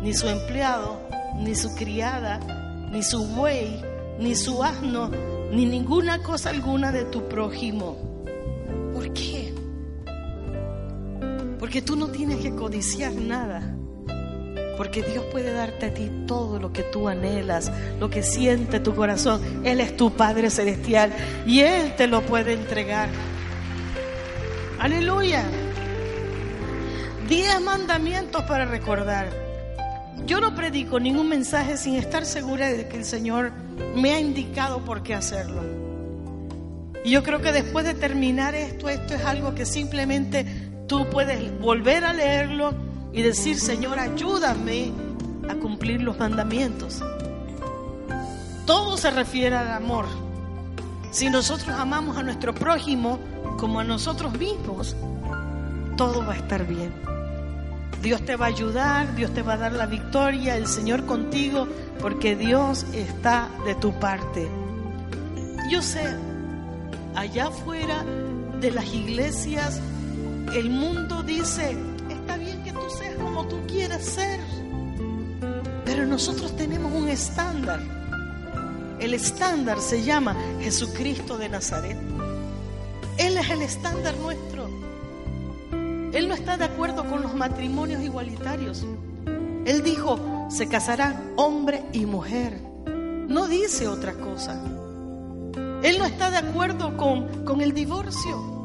ni 0.00 0.14
su 0.14 0.28
empleado, 0.28 1.00
ni 1.36 1.54
su 1.54 1.74
criada, 1.74 2.38
ni 2.90 3.02
su 3.02 3.26
buey, 3.26 3.82
ni 4.18 4.34
su 4.34 4.62
asno, 4.62 5.10
ni 5.52 5.66
ninguna 5.66 6.22
cosa 6.22 6.50
alguna 6.50 6.92
de 6.92 7.04
tu 7.04 7.28
prójimo. 7.28 8.09
Porque 11.70 11.82
tú 11.82 11.94
no 11.94 12.08
tienes 12.08 12.38
que 12.38 12.52
codiciar 12.52 13.12
nada. 13.12 13.62
Porque 14.76 15.04
Dios 15.04 15.24
puede 15.30 15.52
darte 15.52 15.86
a 15.86 15.94
ti 15.94 16.10
todo 16.26 16.58
lo 16.58 16.72
que 16.72 16.82
tú 16.82 17.06
anhelas, 17.06 17.70
lo 18.00 18.10
que 18.10 18.24
siente 18.24 18.80
tu 18.80 18.92
corazón. 18.96 19.40
Él 19.64 19.80
es 19.80 19.96
tu 19.96 20.12
Padre 20.12 20.50
Celestial 20.50 21.12
y 21.46 21.60
Él 21.60 21.94
te 21.94 22.08
lo 22.08 22.22
puede 22.22 22.54
entregar. 22.54 23.08
Aleluya. 24.80 25.44
Diez 27.28 27.60
mandamientos 27.60 28.42
para 28.46 28.64
recordar. 28.64 29.28
Yo 30.26 30.40
no 30.40 30.56
predico 30.56 30.98
ningún 30.98 31.28
mensaje 31.28 31.76
sin 31.76 31.94
estar 31.94 32.26
segura 32.26 32.68
de 32.68 32.88
que 32.88 32.96
el 32.96 33.04
Señor 33.04 33.52
me 33.94 34.12
ha 34.12 34.18
indicado 34.18 34.84
por 34.84 35.04
qué 35.04 35.14
hacerlo. 35.14 35.62
Y 37.04 37.12
yo 37.12 37.22
creo 37.22 37.40
que 37.40 37.52
después 37.52 37.86
de 37.86 37.94
terminar 37.94 38.56
esto, 38.56 38.88
esto 38.88 39.14
es 39.14 39.24
algo 39.24 39.54
que 39.54 39.64
simplemente 39.64 40.59
tú 40.90 41.06
puedes 41.08 41.56
volver 41.60 42.04
a 42.04 42.12
leerlo 42.12 42.74
y 43.12 43.22
decir, 43.22 43.60
Señor, 43.60 44.00
ayúdame 44.00 44.90
a 45.48 45.54
cumplir 45.54 46.02
los 46.02 46.18
mandamientos. 46.18 47.00
Todo 48.66 48.96
se 48.96 49.12
refiere 49.12 49.54
al 49.54 49.70
amor. 49.70 50.06
Si 51.12 51.30
nosotros 51.30 51.68
amamos 51.78 52.16
a 52.16 52.24
nuestro 52.24 52.52
prójimo 52.52 53.20
como 53.56 53.78
a 53.78 53.84
nosotros 53.84 54.36
mismos, 54.36 54.96
todo 55.96 56.26
va 56.26 56.32
a 56.32 56.36
estar 56.38 56.66
bien. 56.66 56.92
Dios 58.02 58.24
te 58.24 58.34
va 58.34 58.46
a 58.46 58.48
ayudar, 58.48 59.14
Dios 59.14 59.32
te 59.32 59.42
va 59.42 59.52
a 59.52 59.58
dar 59.58 59.72
la 59.72 59.86
victoria, 59.86 60.56
el 60.56 60.66
Señor 60.66 61.06
contigo, 61.06 61.68
porque 62.00 62.34
Dios 62.34 62.84
está 62.92 63.48
de 63.64 63.76
tu 63.76 63.92
parte. 63.92 64.48
Yo 65.70 65.82
sé, 65.82 66.02
allá 67.14 67.46
afuera 67.46 68.04
de 68.60 68.72
las 68.72 68.92
iglesias 68.92 69.80
el 70.54 70.70
mundo 70.70 71.22
dice, 71.22 71.76
está 72.08 72.36
bien 72.36 72.62
que 72.64 72.72
tú 72.72 72.82
seas 72.98 73.14
como 73.16 73.46
tú 73.46 73.58
quieras 73.66 74.04
ser, 74.04 74.40
pero 75.84 76.06
nosotros 76.06 76.56
tenemos 76.56 76.92
un 76.92 77.08
estándar. 77.08 77.80
El 78.98 79.14
estándar 79.14 79.80
se 79.80 80.02
llama 80.02 80.36
Jesucristo 80.60 81.38
de 81.38 81.48
Nazaret. 81.48 81.96
Él 83.16 83.36
es 83.36 83.50
el 83.50 83.62
estándar 83.62 84.16
nuestro. 84.16 84.68
Él 86.12 86.28
no 86.28 86.34
está 86.34 86.56
de 86.56 86.64
acuerdo 86.64 87.08
con 87.08 87.22
los 87.22 87.34
matrimonios 87.34 88.02
igualitarios. 88.02 88.84
Él 89.64 89.82
dijo, 89.82 90.48
se 90.50 90.68
casarán 90.68 91.32
hombre 91.36 91.84
y 91.92 92.06
mujer. 92.06 92.60
No 93.28 93.46
dice 93.46 93.86
otra 93.86 94.14
cosa. 94.14 94.60
Él 95.82 95.98
no 95.98 96.04
está 96.04 96.30
de 96.30 96.38
acuerdo 96.38 96.96
con, 96.96 97.44
con 97.44 97.60
el 97.60 97.72
divorcio. 97.72 98.59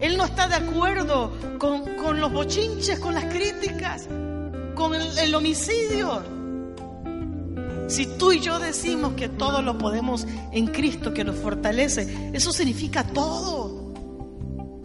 Él 0.00 0.16
no 0.16 0.24
está 0.24 0.48
de 0.48 0.54
acuerdo 0.54 1.32
con, 1.58 2.20
los 2.20 2.32
bochinches, 2.32 2.98
con 2.98 3.14
las 3.14 3.26
críticas, 3.26 4.08
con 4.74 4.94
el, 4.94 5.18
el 5.18 5.34
homicidio. 5.34 6.22
Si 7.88 8.06
tú 8.06 8.32
y 8.32 8.40
yo 8.40 8.58
decimos 8.58 9.14
que 9.14 9.28
todo 9.28 9.62
lo 9.62 9.76
podemos 9.76 10.26
en 10.52 10.68
Cristo 10.68 11.12
que 11.12 11.24
nos 11.24 11.36
fortalece, 11.36 12.30
eso 12.32 12.52
significa 12.52 13.04
todo. 13.04 13.92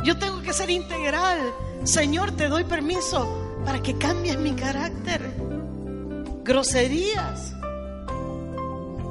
Yo 0.04 0.18
tengo 0.18 0.42
que 0.42 0.54
ser 0.54 0.70
integral. 0.70 1.40
Señor, 1.84 2.32
te 2.32 2.48
doy 2.48 2.64
permiso 2.64 3.62
para 3.64 3.82
que 3.82 3.98
cambies 3.98 4.38
mi 4.38 4.54
carácter. 4.54 5.22
Groserías. 6.44 7.54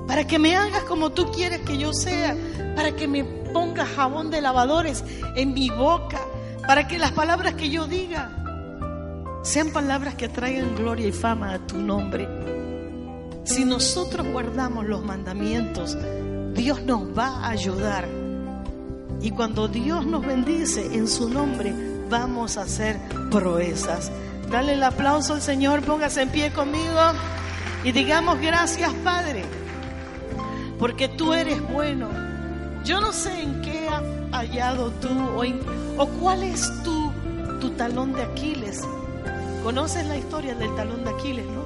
Para 0.07 0.27
que 0.27 0.39
me 0.39 0.55
hagas 0.55 0.85
como 0.85 1.11
tú 1.11 1.31
quieres 1.33 1.61
que 1.61 1.79
yo 1.79 1.93
sea. 1.93 2.37
Para 2.77 2.95
que 2.95 3.09
me 3.09 3.44
ponga 3.55 3.87
jabón 3.87 4.31
de 4.31 4.43
lavadores 4.43 5.03
en 5.35 5.55
mi 5.55 5.71
boca 5.71 6.21
para 6.67 6.87
que 6.87 6.99
las 6.99 7.13
palabras 7.13 7.55
que 7.55 7.71
yo 7.71 7.87
diga 7.87 8.31
sean 9.43 9.71
palabras 9.71 10.15
que 10.17 10.29
traigan 10.29 10.75
gloria 10.75 11.07
y 11.07 11.13
fama 11.13 11.55
a 11.55 11.59
tu 11.59 11.79
nombre. 11.79 12.29
Si 13.45 13.65
nosotros 13.65 14.27
guardamos 14.27 14.87
los 14.87 15.05
mandamientos, 15.05 15.97
Dios 16.55 16.83
nos 16.83 17.17
va 17.17 17.45
a 17.45 17.51
ayudar. 17.51 18.09
Y 19.21 19.31
cuando 19.31 19.69
Dios 19.69 20.05
nos 20.07 20.27
bendice 20.27 20.95
en 20.95 21.07
su 21.07 21.29
nombre, 21.29 21.73
vamos 22.11 22.57
a 22.57 22.63
hacer 22.63 22.99
proezas. 23.31 24.11
Dale 24.51 24.73
el 24.73 24.83
aplauso 24.83 25.35
al 25.35 25.43
Señor, 25.43 25.83
póngase 25.83 26.23
en 26.23 26.31
pie 26.31 26.53
conmigo 26.53 27.01
y 27.85 27.93
digamos 27.93 28.41
gracias 28.41 28.93
Padre, 29.05 29.45
porque 30.79 31.09
tú 31.09 31.33
eres 31.35 31.61
bueno. 31.71 32.34
Yo 32.85 33.01
no 33.01 33.13
sé 33.13 33.43
en 33.43 33.63
qué 33.63 33.89
has 33.89 34.03
hallado 34.31 34.91
tú 35.01 35.09
o, 35.09 35.43
o 36.03 36.07
cuál 36.21 36.43
es 36.43 36.71
tu, 36.83 37.11
tu 37.61 37.71
talón 37.71 38.13
de 38.13 38.23
Aquiles. 38.23 38.83
Conoces 39.63 40.07
la 40.07 40.19
historia 40.19 40.55
del 40.55 40.75
talón 40.77 41.03
de 41.03 41.11
Aquiles, 41.11 41.47
¿no? 41.47 41.65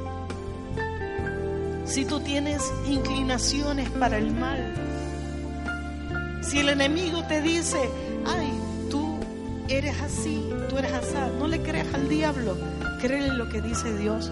Si 1.84 2.04
tú 2.04 2.20
tienes 2.20 2.62
inclinaciones 2.86 3.90
para 3.90 4.18
el 4.18 4.32
mal, 4.32 4.74
si 6.42 6.60
el 6.60 6.68
enemigo 6.68 7.24
te 7.24 7.42
dice, 7.42 7.78
ay, 8.24 8.52
tú 8.88 9.18
eres 9.68 10.00
así, 10.00 10.48
tú 10.68 10.78
eres 10.78 10.92
así, 10.92 11.14
no 11.38 11.48
le 11.48 11.60
creas 11.62 11.92
al 11.94 12.08
diablo, 12.08 12.56
créele 13.00 13.34
lo 13.34 13.48
que 13.48 13.60
dice 13.60 13.92
Dios. 13.96 14.30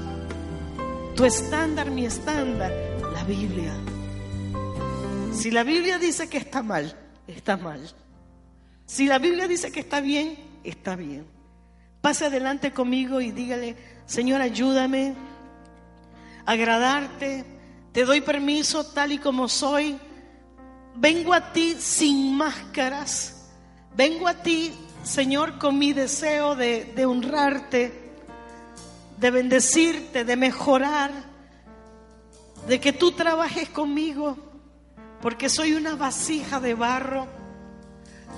Tu 1.17 1.25
estándar, 1.25 1.91
mi 1.91 2.07
estándar, 2.07 2.71
la 3.13 3.25
Biblia. 3.25 3.73
Si 5.37 5.51
la 5.51 5.65
Biblia 5.65 5.99
dice 5.99 6.31
que 6.31 6.39
está 6.39 6.63
mal, 6.63 6.97
está 7.29 7.59
mal. 7.59 7.87
Si 8.87 9.07
la 9.07 9.19
Biblia 9.19 9.47
dice 9.47 9.71
que 9.71 9.81
está 9.81 10.01
bien, 10.01 10.39
está 10.65 10.97
bien. 10.97 11.27
Pase 12.01 12.25
adelante 12.25 12.73
conmigo 12.73 13.21
y 13.21 13.33
dígale, 13.33 13.77
Señor, 14.07 14.41
ayúdame 14.41 15.15
a 16.47 16.53
agradarte. 16.53 17.45
Te 17.93 18.07
doy 18.07 18.23
permiso 18.23 18.87
tal 18.87 19.13
y 19.13 19.19
como 19.19 19.47
soy. 19.47 19.99
Vengo 20.95 21.35
a 21.35 21.53
ti 21.53 21.77
sin 21.79 22.35
máscaras. 22.35 23.51
Vengo 23.95 24.29
a 24.29 24.43
ti, 24.43 24.73
Señor, 25.05 25.59
con 25.59 25.79
mi 25.79 25.93
deseo 25.93 26.57
de, 26.57 26.93
de 26.97 27.05
honrarte, 27.05 27.93
de 29.19 29.31
bendecirte, 29.31 30.25
de 30.25 30.37
mejorar, 30.37 31.11
de 32.67 32.81
que 32.81 32.95
tú 32.95 33.13
trabajes 33.13 33.69
conmigo, 33.69 34.46
porque 35.27 35.49
soy 35.49 35.73
una 35.73 35.97
vasija 35.97 36.61
de 36.61 36.75
barro. 36.75 37.27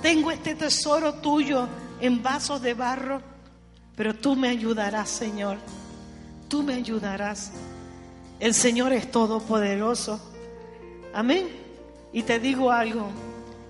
Tengo 0.01 0.31
este 0.31 0.55
tesoro 0.55 1.13
tuyo 1.13 1.67
en 2.01 2.23
vasos 2.23 2.63
de 2.63 2.73
barro 2.73 3.21
pero 3.95 4.15
tú 4.15 4.35
me 4.35 4.49
ayudarás, 4.49 5.07
Señor. 5.07 5.57
Tú 6.47 6.63
me 6.63 6.73
ayudarás. 6.73 7.51
El 8.39 8.55
Señor 8.55 8.91
es 8.91 9.11
todopoderoso. 9.11 10.19
Amén. 11.13 11.47
Y 12.11 12.23
te 12.23 12.39
digo 12.39 12.71
algo, 12.71 13.11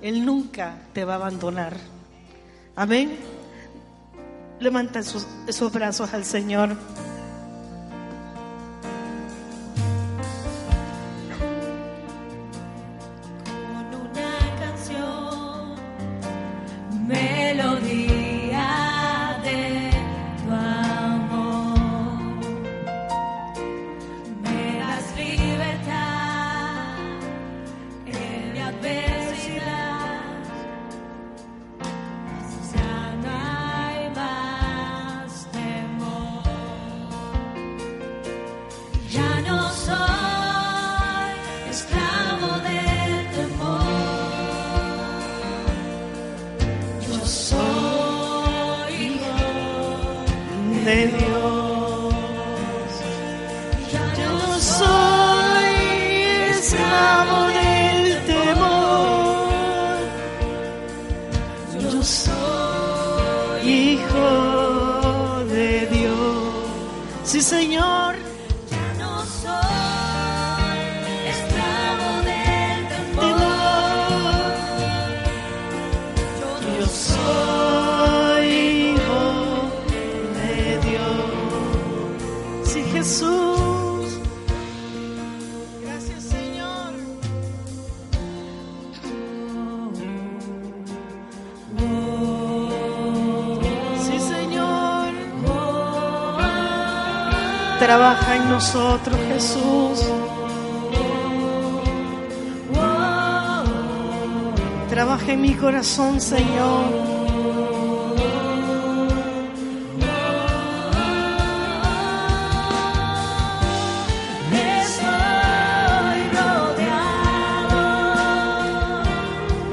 Él 0.01 0.25
nunca 0.25 0.77
te 0.93 1.03
va 1.03 1.15
a 1.15 1.17
abandonar. 1.17 1.75
Amén. 2.73 3.17
Levanta 4.61 4.99
esos, 4.99 5.27
esos 5.45 5.73
brazos 5.73 6.13
al 6.13 6.23
Señor. 6.23 6.77
Nosotros, 98.59 99.17
Jesús. 99.29 99.99
Trabaja 104.89 105.31
en 105.31 105.41
mi 105.41 105.53
corazón, 105.53 106.19
Señor. 106.19 106.83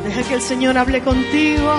Deja 0.04 0.22
que 0.28 0.34
el 0.34 0.42
Señor 0.42 0.78
hable 0.78 1.02
contigo. 1.02 1.72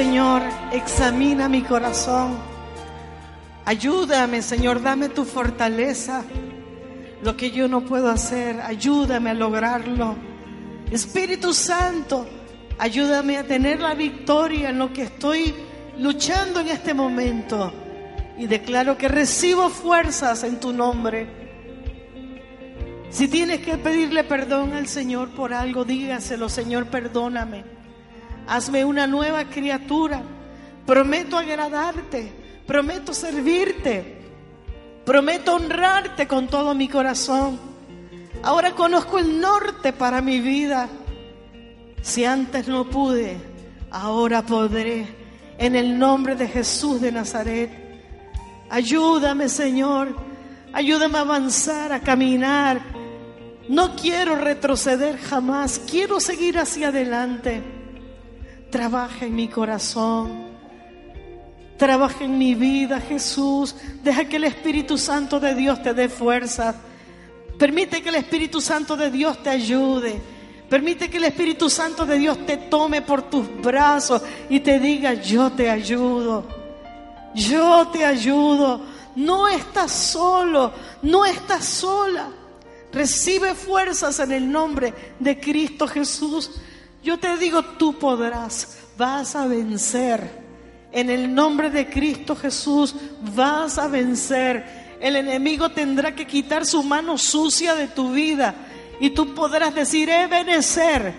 Señor. 0.00 0.40
Examina 0.72 1.46
mi 1.46 1.60
corazón. 1.60 2.38
Ayúdame, 3.66 4.40
Señor, 4.40 4.80
dame 4.80 5.10
tu 5.10 5.26
fortaleza. 5.26 6.24
Lo 7.22 7.36
que 7.36 7.50
yo 7.50 7.68
no 7.68 7.82
puedo 7.82 8.08
hacer, 8.08 8.62
ayúdame 8.62 9.28
a 9.28 9.34
lograrlo. 9.34 10.16
Espíritu 10.90 11.52
Santo, 11.52 12.26
ayúdame 12.78 13.36
a 13.36 13.46
tener 13.46 13.82
la 13.82 13.92
victoria 13.92 14.70
en 14.70 14.78
lo 14.78 14.90
que 14.90 15.02
estoy 15.02 15.54
luchando 15.98 16.60
en 16.60 16.68
este 16.68 16.94
momento. 16.94 17.70
Y 18.38 18.46
declaro 18.46 18.96
que 18.96 19.06
recibo 19.06 19.68
fuerzas 19.68 20.44
en 20.44 20.60
tu 20.60 20.72
nombre. 20.72 21.28
Si 23.10 23.28
tienes 23.28 23.60
que 23.60 23.76
pedirle 23.76 24.24
perdón 24.24 24.72
al 24.72 24.86
Señor 24.86 25.28
por 25.28 25.52
algo, 25.52 25.84
dígaselo, 25.84 26.48
Señor, 26.48 26.86
perdóname. 26.86 27.79
Hazme 28.50 28.84
una 28.84 29.06
nueva 29.06 29.44
criatura. 29.44 30.20
Prometo 30.84 31.38
agradarte. 31.38 32.32
Prometo 32.66 33.14
servirte. 33.14 34.22
Prometo 35.04 35.54
honrarte 35.54 36.26
con 36.26 36.48
todo 36.48 36.74
mi 36.74 36.88
corazón. 36.88 37.60
Ahora 38.42 38.72
conozco 38.72 39.20
el 39.20 39.40
norte 39.40 39.92
para 39.92 40.20
mi 40.20 40.40
vida. 40.40 40.88
Si 42.02 42.24
antes 42.24 42.66
no 42.66 42.90
pude, 42.90 43.36
ahora 43.88 44.42
podré. 44.42 45.06
En 45.56 45.76
el 45.76 45.96
nombre 45.96 46.34
de 46.34 46.48
Jesús 46.48 47.00
de 47.00 47.12
Nazaret. 47.12 47.70
Ayúdame, 48.68 49.48
Señor. 49.48 50.16
Ayúdame 50.72 51.18
a 51.18 51.20
avanzar, 51.20 51.92
a 51.92 52.00
caminar. 52.00 52.80
No 53.68 53.94
quiero 53.94 54.34
retroceder 54.34 55.18
jamás. 55.18 55.80
Quiero 55.88 56.18
seguir 56.18 56.58
hacia 56.58 56.88
adelante. 56.88 57.78
Trabaja 58.70 59.26
en 59.26 59.34
mi 59.34 59.48
corazón. 59.48 60.48
Trabaja 61.76 62.24
en 62.24 62.38
mi 62.38 62.54
vida, 62.54 63.00
Jesús. 63.00 63.74
Deja 64.02 64.24
que 64.26 64.36
el 64.36 64.44
Espíritu 64.44 64.96
Santo 64.96 65.40
de 65.40 65.54
Dios 65.54 65.82
te 65.82 65.94
dé 65.94 66.08
fuerza. 66.08 66.74
Permite 67.58 68.02
que 68.02 68.10
el 68.10 68.14
Espíritu 68.16 68.60
Santo 68.60 68.96
de 68.96 69.10
Dios 69.10 69.42
te 69.42 69.50
ayude. 69.50 70.20
Permite 70.68 71.10
que 71.10 71.16
el 71.16 71.24
Espíritu 71.24 71.68
Santo 71.68 72.06
de 72.06 72.16
Dios 72.16 72.46
te 72.46 72.56
tome 72.56 73.02
por 73.02 73.22
tus 73.22 73.46
brazos 73.60 74.22
y 74.48 74.60
te 74.60 74.78
diga, 74.78 75.14
yo 75.14 75.50
te 75.50 75.68
ayudo. 75.68 76.46
Yo 77.34 77.88
te 77.88 78.04
ayudo. 78.04 78.82
No 79.16 79.48
estás 79.48 79.90
solo, 79.90 80.72
no 81.02 81.24
estás 81.24 81.64
sola. 81.64 82.28
Recibe 82.92 83.54
fuerzas 83.54 84.20
en 84.20 84.32
el 84.32 84.50
nombre 84.50 84.94
de 85.18 85.40
Cristo 85.40 85.88
Jesús. 85.88 86.50
Yo 87.02 87.18
te 87.18 87.36
digo, 87.36 87.62
tú 87.62 87.98
podrás, 87.98 88.78
vas 88.96 89.34
a 89.34 89.46
vencer. 89.46 90.40
En 90.92 91.08
el 91.08 91.34
nombre 91.34 91.70
de 91.70 91.88
Cristo 91.88 92.34
Jesús 92.36 92.94
vas 93.34 93.78
a 93.78 93.88
vencer. 93.88 94.98
El 95.00 95.16
enemigo 95.16 95.70
tendrá 95.70 96.14
que 96.14 96.26
quitar 96.26 96.66
su 96.66 96.82
mano 96.82 97.16
sucia 97.16 97.74
de 97.74 97.88
tu 97.88 98.12
vida 98.12 98.54
y 99.00 99.10
tú 99.10 99.34
podrás 99.34 99.74
decir, 99.74 100.10
Ebenecer, 100.10 101.14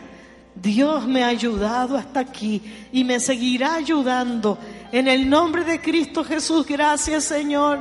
Dios 0.54 1.08
me 1.08 1.24
ha 1.24 1.28
ayudado 1.28 1.98
hasta 1.98 2.20
aquí 2.20 2.62
y 2.92 3.04
me 3.04 3.20
seguirá 3.20 3.76
ayudando. 3.76 4.58
En 4.92 5.08
el 5.08 5.28
nombre 5.28 5.64
de 5.64 5.82
Cristo 5.82 6.24
Jesús, 6.24 6.66
gracias 6.68 7.24
Señor. 7.24 7.80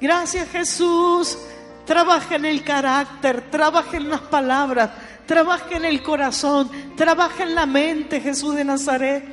Gracias 0.00 0.48
Jesús. 0.48 1.38
Trabaja 1.84 2.36
en 2.36 2.44
el 2.44 2.64
carácter, 2.64 3.50
trabaja 3.50 3.96
en 3.96 4.08
las 4.08 4.20
palabras, 4.20 4.90
trabaja 5.30 5.76
en 5.76 5.84
el 5.84 6.02
corazón, 6.02 6.68
trabaja 6.96 7.44
en 7.44 7.54
la 7.54 7.64
mente, 7.64 8.20
Jesús 8.20 8.56
de 8.56 8.64
Nazaret. 8.64 9.24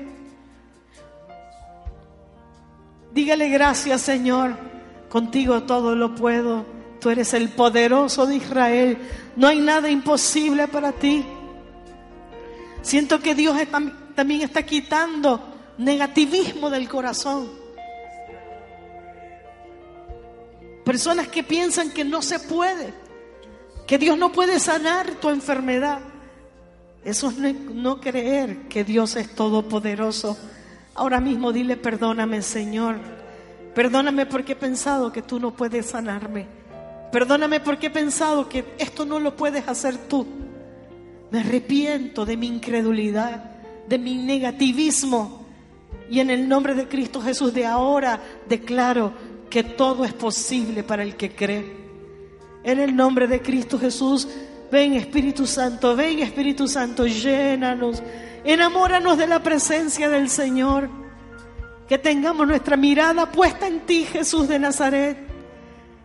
Dígale 3.12 3.50
gracias 3.50 4.02
Señor, 4.02 4.56
contigo 5.10 5.64
todo 5.64 5.96
lo 5.96 6.14
puedo. 6.14 6.68
Tú 7.02 7.10
eres 7.10 7.34
el 7.34 7.50
poderoso 7.50 8.28
de 8.28 8.36
Israel. 8.36 9.00
No 9.36 9.48
hay 9.48 9.60
nada 9.60 9.90
imposible 9.90 10.68
para 10.68 10.92
ti. 10.92 11.26
Siento 12.84 13.20
que 13.20 13.34
Dios 13.34 13.58
también 14.14 14.42
está 14.42 14.62
quitando 14.62 15.42
negativismo 15.80 16.70
del 16.70 16.88
corazón. 16.88 17.50
Personas 20.86 21.28
que 21.30 21.42
piensan 21.42 21.90
que 21.90 22.06
no 22.06 22.22
se 22.22 22.38
puede, 22.38 22.94
que 23.88 23.98
Dios 23.98 24.18
no 24.18 24.34
puede 24.34 24.60
sanar 24.60 25.16
tu 25.16 25.30
enfermedad. 25.30 26.00
Eso 27.06 27.30
es 27.30 27.38
no 27.38 28.02
creer 28.02 28.68
que 28.68 28.84
Dios 28.84 29.16
es 29.16 29.34
todopoderoso. 29.34 30.38
Ahora 30.94 31.22
mismo 31.22 31.54
dile, 31.54 31.78
perdóname 31.78 32.42
Señor. 32.42 32.98
Perdóname 33.74 34.26
porque 34.26 34.52
he 34.52 34.56
pensado 34.58 35.14
que 35.14 35.22
tú 35.22 35.40
no 35.40 35.56
puedes 35.56 35.86
sanarme. 35.86 36.48
Perdóname 37.14 37.62
porque 37.62 37.88
he 37.88 37.92
pensado 37.92 38.50
que 38.50 38.66
esto 38.78 39.06
no 39.06 39.20
lo 39.20 39.38
puedes 39.38 39.66
hacer 39.70 39.96
tú. 39.98 40.28
Me 41.32 41.40
arrepiento 41.40 42.26
de 42.26 42.36
mi 42.36 42.48
incredulidad, 42.48 43.52
de 43.88 43.98
mi 43.98 44.16
negativismo. 44.16 45.46
Y 46.10 46.20
en 46.20 46.30
el 46.30 46.50
nombre 46.50 46.74
de 46.74 46.90
Cristo 46.90 47.22
Jesús 47.22 47.54
de 47.54 47.66
ahora 47.66 48.22
declaro 48.50 49.14
que 49.50 49.64
todo 49.64 50.04
es 50.04 50.14
posible 50.14 50.84
para 50.84 51.04
el 51.04 51.16
que 51.16 51.34
cree. 51.34 51.87
En 52.68 52.82
el 52.82 52.94
nombre 52.98 53.28
de 53.28 53.42
Cristo 53.42 53.80
Jesús, 53.80 54.28
ven 54.70 54.92
Espíritu 54.92 55.48
Santo, 55.48 55.96
ven 55.96 56.20
Espíritu 56.20 56.68
Santo, 56.68 57.08
llénanos, 57.08 58.04
enamóranos 58.44 59.18
de 59.18 59.26
la 59.26 59.42
presencia 59.42 60.10
del 60.10 60.28
Señor. 60.28 60.90
Que 61.88 61.98
tengamos 61.98 62.46
nuestra 62.46 62.76
mirada 62.76 63.32
puesta 63.32 63.68
en 63.68 63.86
ti, 63.86 64.04
Jesús 64.04 64.50
de 64.50 64.60
Nazaret. 64.60 65.18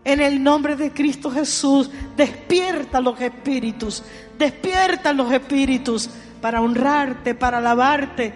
En 0.04 0.20
el 0.20 0.40
nombre 0.40 0.76
de 0.76 0.92
Cristo 0.92 1.32
Jesús, 1.32 1.90
despierta 2.16 3.00
los 3.00 3.20
espíritus, 3.20 4.04
despierta 4.38 5.12
los 5.12 5.32
espíritus 5.32 6.08
para 6.40 6.60
honrarte, 6.60 7.34
para 7.34 7.58
alabarte, 7.58 8.32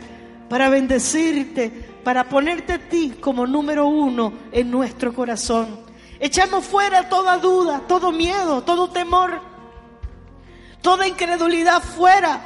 para 0.48 0.68
bendecirte, 0.68 1.70
para 2.02 2.28
ponerte 2.28 2.72
a 2.72 2.88
ti 2.88 3.12
como 3.20 3.46
número 3.46 3.86
uno 3.86 4.32
en 4.50 4.68
nuestro 4.68 5.14
corazón. 5.14 5.85
Echamos 6.18 6.64
fuera 6.64 7.08
toda 7.08 7.38
duda, 7.38 7.82
todo 7.86 8.10
miedo, 8.12 8.62
todo 8.62 8.88
temor, 8.88 9.40
toda 10.80 11.06
incredulidad 11.06 11.82
fuera, 11.82 12.40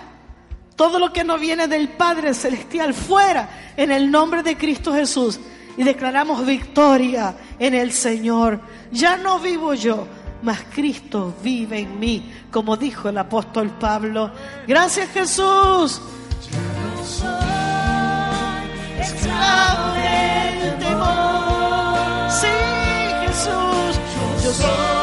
todo 0.77 0.99
lo 0.99 1.13
que 1.13 1.25
no 1.25 1.39
viene 1.39 1.69
del 1.69 1.89
Padre 1.91 2.35
Celestial 2.35 2.95
fuera, 2.95 3.73
en 3.77 3.91
el 3.93 4.11
nombre 4.11 4.43
de 4.43 4.57
Cristo 4.57 4.93
Jesús. 4.93 5.39
Y 5.77 5.85
declaramos 5.85 6.45
victoria 6.45 7.37
en 7.59 7.75
el 7.75 7.93
Señor. 7.93 8.61
Ya 8.91 9.17
no 9.17 9.39
vivo 9.39 9.73
yo, 9.75 10.07
mas 10.43 10.61
Cristo 10.75 11.35
vive 11.43 11.81
en 11.81 11.99
mí, 11.99 12.33
como 12.51 12.77
dijo 12.77 13.09
el 13.09 13.19
apóstol 13.19 13.71
Pablo. 13.79 14.33
Gracias 14.67 15.11
Jesús. 15.11 16.01
Jesús, 24.51 25.00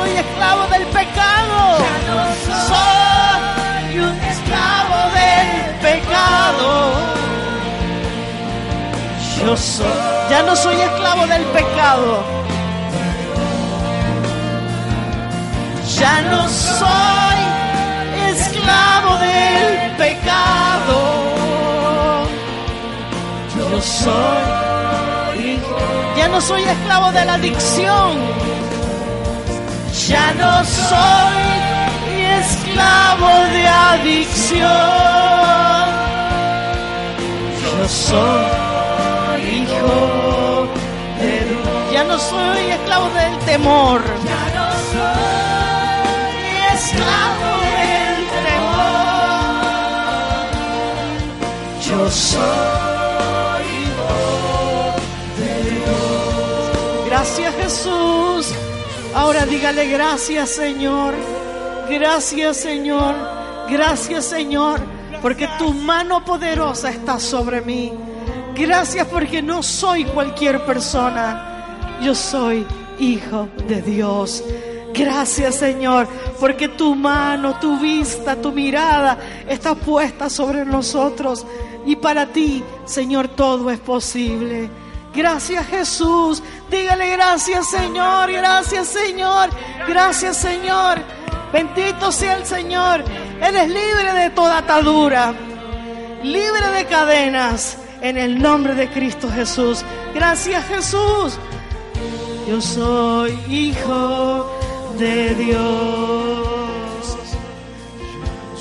soy 0.00 0.16
esclavo 0.16 0.66
del 0.68 0.86
pecado. 0.86 1.78
Ya 2.06 2.14
no 2.14 2.26
soy 2.70 3.98
un 3.98 4.16
esclavo 4.32 4.98
del 5.18 5.74
pecado. 5.86 6.70
Yo 9.38 9.56
soy, 9.56 9.86
ya 10.30 10.42
no 10.42 10.56
soy 10.56 10.80
esclavo 10.80 11.26
del 11.26 11.44
pecado. 11.56 12.24
Ya 15.98 16.22
no 16.22 16.48
soy 16.48 17.40
esclavo 18.30 19.18
del 19.18 19.96
pecado. 19.96 20.96
Yo 23.56 23.80
soy, 23.82 25.60
ya 26.16 26.28
no 26.28 26.40
soy 26.40 26.62
esclavo 26.62 27.12
de 27.12 27.24
la 27.24 27.34
adicción. 27.34 28.49
Ya 30.10 30.26
no 30.42 30.52
soy 30.64 31.46
esclavo 32.40 33.30
de 33.54 33.64
adicción. 33.68 34.68
Yo 37.62 37.88
soy 37.88 39.40
hijo 39.56 39.98
de 41.20 41.32
Dios. 41.48 41.92
Ya 41.92 42.02
no 42.10 42.16
soy 42.18 42.62
esclavo 42.76 43.06
del 43.20 43.38
temor. 43.50 44.00
Ya 44.32 44.44
no 44.58 44.66
soy 44.92 46.50
esclavo 46.74 47.50
del 47.76 48.20
temor. 48.48 48.90
Yo 51.88 52.00
soy 52.10 53.64
hijo 53.84 54.14
de 55.38 55.52
Dios. 55.70 57.06
Gracias 57.06 57.50
Jesús. 57.62 58.39
Ahora 59.14 59.44
dígale 59.44 59.88
gracias 59.88 60.50
Señor. 60.50 61.14
Gracias 61.88 62.56
Señor. 62.56 63.14
Gracias 63.68 64.24
Señor. 64.24 64.80
Porque 65.20 65.48
tu 65.58 65.72
mano 65.72 66.24
poderosa 66.24 66.90
está 66.90 67.18
sobre 67.18 67.60
mí. 67.60 67.92
Gracias 68.54 69.06
porque 69.06 69.42
no 69.42 69.62
soy 69.62 70.04
cualquier 70.04 70.64
persona. 70.64 71.46
yo 72.00 72.14
soy 72.14 72.66
hijo 72.98 73.48
de 73.66 73.82
Dios. 73.82 74.44
Gracias 74.92 75.54
Señor, 75.54 76.08
porque 76.38 76.68
tu 76.68 76.94
mano, 76.94 77.58
tu 77.60 77.78
vista, 77.78 78.36
tu 78.36 78.52
mirada 78.52 79.18
está 79.48 79.74
puesta 79.74 80.28
sobre 80.28 80.64
nosotros. 80.64 81.46
Y 81.86 81.96
para 81.96 82.26
ti, 82.26 82.62
Señor, 82.84 83.28
todo 83.28 83.70
es 83.70 83.78
posible. 83.78 84.68
Gracias 85.14 85.66
Jesús. 85.66 86.42
Dígale 86.70 87.10
gracias 87.10 87.68
Señor, 87.68 88.30
gracias 88.30 88.88
Señor, 88.88 89.50
gracias 89.88 90.36
Señor. 90.36 91.00
Bendito 91.52 92.12
sea 92.12 92.36
el 92.36 92.46
Señor. 92.46 93.04
Eres 93.40 93.68
libre 93.68 94.12
de 94.14 94.30
toda 94.30 94.58
atadura, 94.58 95.34
libre 96.22 96.68
de 96.74 96.86
cadenas, 96.86 97.78
en 98.02 98.16
el 98.16 98.40
nombre 98.40 98.74
de 98.74 98.88
Cristo 98.88 99.28
Jesús. 99.30 99.84
Gracias 100.14 100.64
Jesús. 100.66 101.38
Yo 102.48 102.60
soy 102.60 103.32
hijo 103.48 104.50
de 104.98 105.34
Dios. 105.34 105.60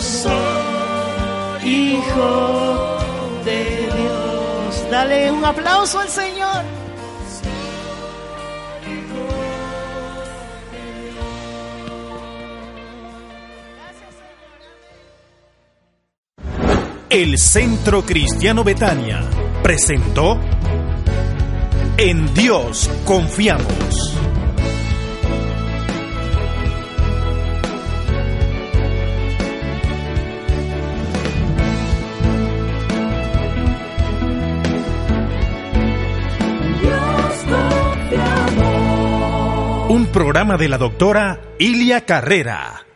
Soy 0.00 1.68
hijo 1.68 2.98
de 3.44 3.64
Dios. 3.94 4.90
Dale 4.90 5.30
un 5.30 5.44
aplauso 5.44 6.00
al 6.00 6.08
Señor. 6.08 6.64
El 17.10 17.38
Centro 17.38 18.06
Cristiano 18.06 18.64
Betania 18.64 19.20
presentó 19.62 20.38
En 21.96 22.32
Dios 22.32 22.88
confiamos. 23.04 24.29
Programa 40.10 40.56
de 40.56 40.68
la 40.68 40.78
doctora 40.78 41.40
Ilia 41.58 42.04
Carrera. 42.04 42.89